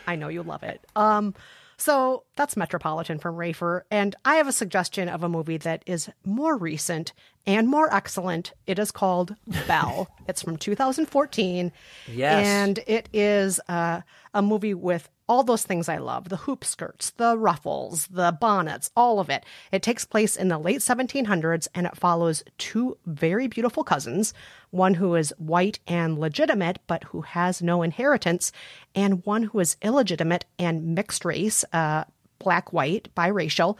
I 0.07 0.15
know 0.15 0.27
you 0.27 0.43
love 0.43 0.63
it. 0.63 0.85
Um, 0.95 1.33
so 1.77 2.23
that's 2.35 2.55
Metropolitan 2.55 3.17
from 3.17 3.35
Rafer, 3.35 3.81
and 3.89 4.15
I 4.23 4.35
have 4.35 4.47
a 4.47 4.51
suggestion 4.51 5.09
of 5.09 5.23
a 5.23 5.29
movie 5.29 5.57
that 5.57 5.81
is 5.87 6.09
more 6.23 6.55
recent 6.55 7.11
and 7.47 7.67
more 7.67 7.91
excellent. 7.91 8.53
It 8.67 8.77
is 8.77 8.91
called 8.91 9.35
Belle. 9.67 10.07
it's 10.27 10.43
from 10.43 10.57
2014. 10.57 11.71
Yes. 12.13 12.45
and 12.45 12.79
it 12.85 13.09
is 13.13 13.59
uh, 13.67 14.01
a 14.35 14.41
movie 14.43 14.75
with 14.75 15.09
all 15.31 15.43
those 15.43 15.63
things 15.63 15.87
I 15.87 15.95
love 15.95 16.27
the 16.27 16.35
hoop 16.35 16.65
skirts, 16.65 17.11
the 17.11 17.37
ruffles, 17.37 18.07
the 18.07 18.37
bonnets, 18.41 18.91
all 18.97 19.17
of 19.17 19.29
it. 19.29 19.45
It 19.71 19.81
takes 19.81 20.03
place 20.03 20.35
in 20.35 20.49
the 20.49 20.57
late 20.57 20.81
1700s 20.81 21.69
and 21.73 21.87
it 21.87 21.95
follows 21.95 22.43
two 22.57 22.97
very 23.05 23.47
beautiful 23.47 23.85
cousins 23.85 24.33
one 24.71 24.95
who 24.95 25.15
is 25.15 25.33
white 25.37 25.79
and 25.87 26.19
legitimate, 26.19 26.79
but 26.85 27.05
who 27.05 27.21
has 27.21 27.61
no 27.61 27.81
inheritance, 27.81 28.51
and 28.93 29.25
one 29.25 29.43
who 29.43 29.59
is 29.59 29.77
illegitimate 29.81 30.43
and 30.59 30.95
mixed 30.95 31.23
race, 31.23 31.63
uh, 31.71 32.03
black, 32.39 32.73
white, 32.73 33.07
biracial, 33.15 33.77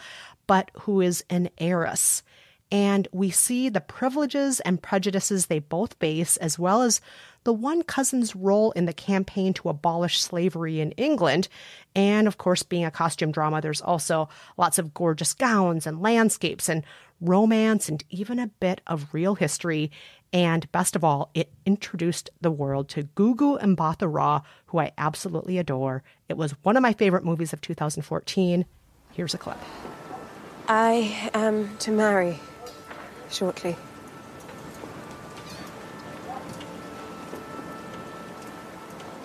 but 0.47 0.71
who 0.81 1.01
is 1.01 1.23
an 1.29 1.49
heiress. 1.57 2.23
And 2.71 3.07
we 3.12 3.31
see 3.31 3.67
the 3.67 3.81
privileges 3.81 4.62
and 4.62 4.81
prejudices 4.81 5.47
they 5.47 5.60
both 5.60 5.95
face, 5.95 6.38
as 6.38 6.57
well 6.57 6.81
as 6.81 7.01
the 7.43 7.53
one 7.53 7.84
cousin's 7.84 8.36
role 8.36 8.71
in 8.71 8.86
the 8.86 8.93
campaign 8.93 9.53
to 9.55 9.69
abolish 9.69 10.21
slavery 10.21 10.79
in 10.79 10.91
England. 10.91 11.49
And 11.95 12.27
of 12.27 12.38
course, 12.38 12.63
being 12.63 12.86
a 12.86 12.91
costume 12.91 13.31
drama, 13.31 13.62
there's 13.62 13.81
also 13.81 14.29
lots 14.57 14.79
of 14.79 14.93
gorgeous 14.93 15.34
gowns 15.34 15.86
and 15.86 16.01
landscapes 16.01 16.69
and 16.69 16.84
romance 17.19 17.89
and 17.89 18.03
even 18.10 18.39
a 18.39 18.47
bit 18.47 18.81
of 18.88 19.13
real 19.13 19.36
history. 19.36 19.91
And 20.31 20.71
best 20.71 20.95
of 20.95 21.03
all, 21.03 21.29
it 21.34 21.51
introduced 21.65 22.29
the 22.39 22.51
world 22.51 22.88
to 22.89 23.03
Gugu 23.03 23.60
Mbatha 23.60 24.07
Raw, 24.12 24.43
who 24.67 24.79
I 24.79 24.93
absolutely 24.97 25.57
adore. 25.57 26.03
It 26.29 26.38
was 26.38 26.53
one 26.63 26.77
of 26.77 26.81
my 26.81 26.93
favorite 26.93 27.25
movies 27.25 27.51
of 27.51 27.60
2014. 27.60 28.65
Here's 29.12 29.34
a 29.34 29.38
clip. 29.38 29.57
I 30.69 31.29
am 31.34 31.75
to 31.79 31.91
marry 31.91 32.39
shortly. 33.32 33.76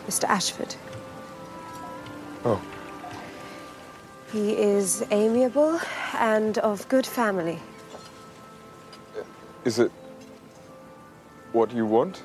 Mr. 0.06 0.24
Ashford. 0.24 0.74
Oh, 2.44 2.60
He 4.32 4.56
is 4.56 5.04
amiable 5.10 5.80
and 6.14 6.58
of 6.58 6.88
good 6.88 7.06
family. 7.06 7.58
is 9.64 9.78
it 9.80 9.90
what 11.52 11.72
you 11.72 11.84
want? 11.84 12.22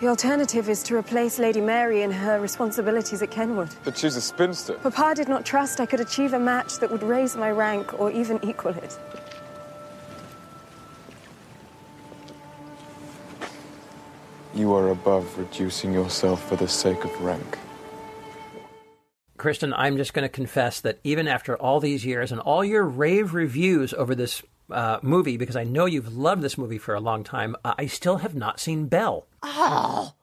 The 0.00 0.06
alternative 0.06 0.68
is 0.68 0.84
to 0.84 0.96
replace 0.96 1.40
Lady 1.40 1.60
Mary 1.60 2.02
in 2.02 2.12
her 2.12 2.38
responsibilities 2.38 3.20
at 3.20 3.32
Kenwood. 3.32 3.70
But 3.82 3.98
she's 3.98 4.14
a 4.14 4.20
spinster. 4.20 4.74
Papa 4.74 5.14
did 5.16 5.28
not 5.28 5.44
trust 5.44 5.80
I 5.80 5.86
could 5.86 5.98
achieve 5.98 6.34
a 6.34 6.38
match 6.38 6.78
that 6.78 6.88
would 6.88 7.02
raise 7.02 7.34
my 7.34 7.50
rank 7.50 7.98
or 7.98 8.12
even 8.12 8.38
equal 8.44 8.74
it. 8.74 8.96
You 14.54 14.72
are 14.72 14.90
above 14.90 15.36
reducing 15.36 15.92
yourself 15.92 16.48
for 16.48 16.54
the 16.54 16.68
sake 16.68 17.04
of 17.04 17.20
rank. 17.20 17.58
Kristen, 19.36 19.72
I'm 19.74 19.96
just 19.96 20.14
going 20.14 20.24
to 20.24 20.28
confess 20.28 20.80
that 20.80 20.98
even 21.02 21.26
after 21.26 21.56
all 21.56 21.80
these 21.80 22.04
years 22.04 22.30
and 22.30 22.40
all 22.40 22.64
your 22.64 22.84
rave 22.84 23.34
reviews 23.34 23.92
over 23.94 24.14
this 24.14 24.42
uh, 24.70 24.98
movie, 25.02 25.36
because 25.36 25.56
I 25.56 25.64
know 25.64 25.86
you've 25.86 26.16
loved 26.16 26.42
this 26.42 26.58
movie 26.58 26.78
for 26.78 26.94
a 26.94 27.00
long 27.00 27.24
time, 27.24 27.56
uh, 27.64 27.74
I 27.78 27.86
still 27.86 28.18
have 28.18 28.34
not 28.34 28.60
seen 28.60 28.86
Belle. 28.86 29.27
Oh, 29.42 30.14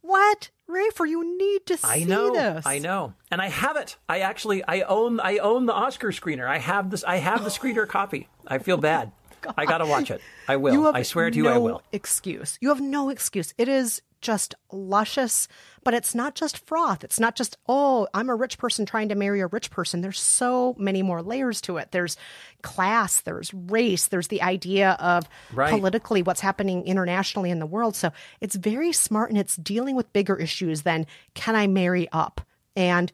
what? 0.00 0.50
Rafer, 0.68 1.08
you 1.08 1.36
need 1.38 1.66
to 1.66 1.76
see 1.76 2.02
I 2.02 2.04
know, 2.04 2.32
this. 2.32 2.66
I 2.66 2.78
know, 2.78 3.14
and 3.30 3.40
I 3.40 3.48
have 3.48 3.76
it. 3.76 3.96
I 4.08 4.20
actually, 4.20 4.64
I 4.64 4.80
own, 4.80 5.20
I 5.20 5.38
own 5.38 5.66
the 5.66 5.72
Oscar 5.72 6.08
screener. 6.08 6.46
I 6.46 6.58
have 6.58 6.90
this. 6.90 7.04
I 7.04 7.16
have 7.16 7.44
the 7.44 7.50
screener 7.50 7.86
copy. 7.86 8.28
I 8.46 8.58
feel 8.58 8.76
bad. 8.76 9.12
I 9.56 9.64
got 9.66 9.78
to 9.78 9.86
watch 9.86 10.10
it. 10.10 10.20
I 10.48 10.56
will. 10.56 10.86
I 10.94 11.02
swear 11.02 11.30
to 11.30 11.36
you, 11.36 11.48
I 11.48 11.58
will. 11.58 11.82
Excuse. 11.92 12.58
You 12.60 12.68
have 12.70 12.80
no 12.80 13.10
excuse. 13.10 13.54
It 13.58 13.68
is 13.68 14.02
just 14.22 14.54
luscious, 14.72 15.46
but 15.84 15.92
it's 15.94 16.14
not 16.14 16.34
just 16.34 16.66
froth. 16.66 17.04
It's 17.04 17.20
not 17.20 17.36
just, 17.36 17.58
oh, 17.68 18.08
I'm 18.14 18.28
a 18.30 18.34
rich 18.34 18.58
person 18.58 18.86
trying 18.86 19.10
to 19.10 19.14
marry 19.14 19.40
a 19.40 19.46
rich 19.46 19.70
person. 19.70 20.00
There's 20.00 20.18
so 20.18 20.74
many 20.78 21.02
more 21.02 21.22
layers 21.22 21.60
to 21.62 21.76
it. 21.76 21.92
There's 21.92 22.16
class, 22.62 23.20
there's 23.20 23.52
race, 23.54 24.06
there's 24.08 24.28
the 24.28 24.42
idea 24.42 24.92
of 24.98 25.28
Right. 25.52 25.70
politically 25.70 26.22
what's 26.22 26.40
happening 26.40 26.84
internationally 26.86 27.50
in 27.50 27.58
the 27.58 27.66
world. 27.66 27.94
So 27.94 28.10
it's 28.40 28.56
very 28.56 28.92
smart 28.92 29.30
and 29.30 29.38
it's 29.38 29.54
dealing 29.56 29.94
with 29.94 30.12
bigger 30.12 30.36
issues 30.36 30.82
than 30.82 31.06
can 31.34 31.54
I 31.54 31.66
marry 31.66 32.08
up? 32.10 32.40
And 32.74 33.12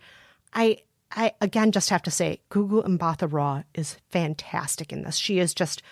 I 0.55 0.79
I 1.14 1.33
again 1.42 1.73
just 1.73 1.90
have 1.90 2.03
to 2.05 2.11
say, 2.11 2.40
Gugu 2.51 2.87
Mbatha 2.87 3.31
Raw 3.31 3.64
is 3.75 3.97
fantastic 4.09 4.92
in 4.92 5.03
this. 5.03 5.16
She 5.16 5.40
is 5.40 5.53
just 5.53 5.83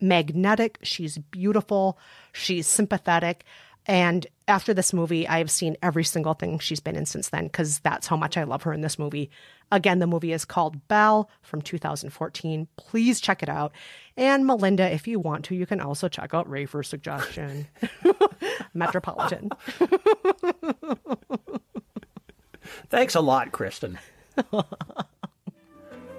magnetic. 0.00 0.78
She's 0.82 1.18
beautiful. 1.18 1.98
She's 2.32 2.66
sympathetic. 2.66 3.44
And 3.86 4.26
after 4.46 4.74
this 4.74 4.92
movie, 4.92 5.26
I've 5.26 5.50
seen 5.50 5.76
every 5.82 6.04
single 6.04 6.34
thing 6.34 6.58
she's 6.58 6.78
been 6.80 6.94
in 6.94 7.06
since 7.06 7.30
then 7.30 7.44
because 7.44 7.78
that's 7.78 8.06
how 8.06 8.18
much 8.18 8.36
I 8.36 8.44
love 8.44 8.64
her 8.64 8.72
in 8.74 8.82
this 8.82 8.98
movie. 8.98 9.30
Again, 9.72 9.98
the 9.98 10.06
movie 10.06 10.32
is 10.32 10.44
called 10.44 10.86
Belle 10.88 11.30
from 11.40 11.62
2014. 11.62 12.68
Please 12.76 13.18
check 13.20 13.42
it 13.42 13.48
out. 13.48 13.72
And 14.16 14.46
Melinda, 14.46 14.92
if 14.92 15.08
you 15.08 15.18
want 15.18 15.46
to, 15.46 15.54
you 15.54 15.64
can 15.64 15.80
also 15.80 16.08
check 16.08 16.34
out 16.34 16.48
Rafer's 16.48 16.88
suggestion 16.88 17.66
Metropolitan. 18.74 19.50
Thanks 22.90 23.14
a 23.14 23.20
lot, 23.20 23.52
Kristen. 23.52 23.98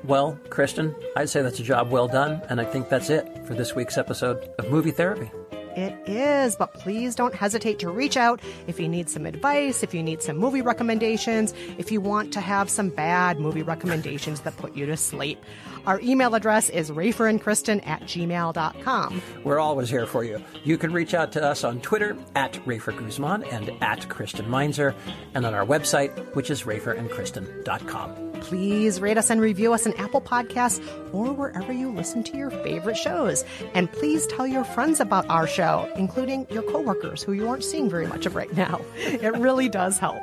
well, 0.10 0.40
Kristen, 0.50 0.96
I'd 1.16 1.30
say 1.30 1.44
that's 1.44 1.60
a 1.60 1.64
job 1.64 1.92
well 1.92 2.08
done, 2.08 2.42
and 2.50 2.60
I 2.60 2.66
think 2.66 2.90
that's 2.90 3.12
it 3.12 3.46
for 3.46 3.54
this 3.54 3.76
week's 3.76 3.98
episode 3.98 4.50
of 4.58 4.70
Movie 4.70 4.92
Therapy. 4.92 5.32
It 5.76 5.96
is, 6.10 6.56
but 6.56 6.74
please 6.74 7.14
don't 7.14 7.34
hesitate 7.34 7.78
to 7.80 7.92
reach 7.92 8.18
out 8.18 8.42
if 8.66 8.80
you 8.80 8.90
need 8.90 9.08
some 9.08 9.28
advice, 9.28 9.84
if 9.84 9.94
you 9.94 10.02
need 10.02 10.24
some 10.24 10.36
movie 10.36 10.64
recommendations, 10.64 11.54
if 11.78 11.92
you 11.92 12.02
want 12.02 12.34
to 12.34 12.42
have 12.42 12.72
some 12.72 12.90
bad 12.90 13.40
movie 13.40 13.62
recommendations 13.62 14.42
that 14.42 14.58
put 14.58 14.76
you 14.76 14.88
to 14.88 14.98
sleep. 14.98 15.42
Our 15.86 16.02
email 16.02 16.34
address 16.34 16.70
is 16.70 16.90
raferandkristen 16.90 17.88
at 17.88 18.02
gmail.com. 18.02 19.22
We're 19.44 19.60
always 19.60 19.90
here 19.90 20.08
for 20.08 20.24
you. 20.24 20.44
You 20.64 20.78
can 20.78 20.92
reach 20.92 21.14
out 21.14 21.32
to 21.34 21.44
us 21.44 21.64
on 21.64 21.82
Twitter 21.82 22.18
at 22.36 22.54
Rafer 22.66 22.98
Guzman 22.98 23.44
and 23.46 23.72
at 23.82 24.10
Kristen 24.10 24.50
Meinzer, 24.50 24.96
and 25.36 25.46
on 25.46 25.54
our 25.54 25.66
website, 25.66 26.36
which 26.36 26.50
is 26.50 26.64
raferandkristen.com. 26.64 28.29
Please 28.42 29.00
rate 29.00 29.18
us 29.18 29.30
and 29.30 29.42
review 29.42 29.74
us 29.74 29.86
on 29.86 29.94
Apple 29.94 30.22
Podcasts 30.22 30.80
or 31.14 31.32
wherever 31.34 31.72
you 31.72 31.92
listen 31.92 32.24
to 32.24 32.38
your 32.38 32.50
favorite 32.50 32.98
shows. 32.98 33.44
And 33.74 33.92
please 33.92 34.28
tell 34.28 34.48
your 34.48 34.64
friends 34.64 35.00
about 35.00 35.30
our 35.30 35.48
show, 35.48 35.92
including 35.96 36.48
your 36.50 36.64
coworkers 36.64 37.24
who 37.24 37.34
you 37.34 37.48
aren't 37.48 37.64
seeing 37.64 37.90
very 37.90 38.08
much 38.08 38.26
of 38.26 38.36
right 38.36 38.54
now. 38.56 38.82
It 39.20 39.34
really 39.38 39.68
does 39.70 39.98
help. 39.98 40.22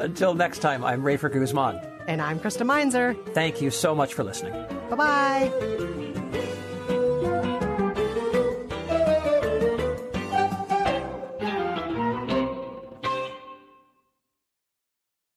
Until 0.00 0.34
next 0.34 0.58
time, 0.58 0.84
I'm 0.84 1.02
Rafer 1.02 1.32
Guzman. 1.32 1.80
And 2.08 2.20
I'm 2.22 2.40
Kristen 2.40 2.66
Meinzer. 2.66 3.14
Thank 3.32 3.60
you 3.60 3.70
so 3.70 3.94
much 3.94 4.14
for 4.14 4.24
listening. 4.24 4.52
Bye 4.90 4.96
bye. 4.96 6.17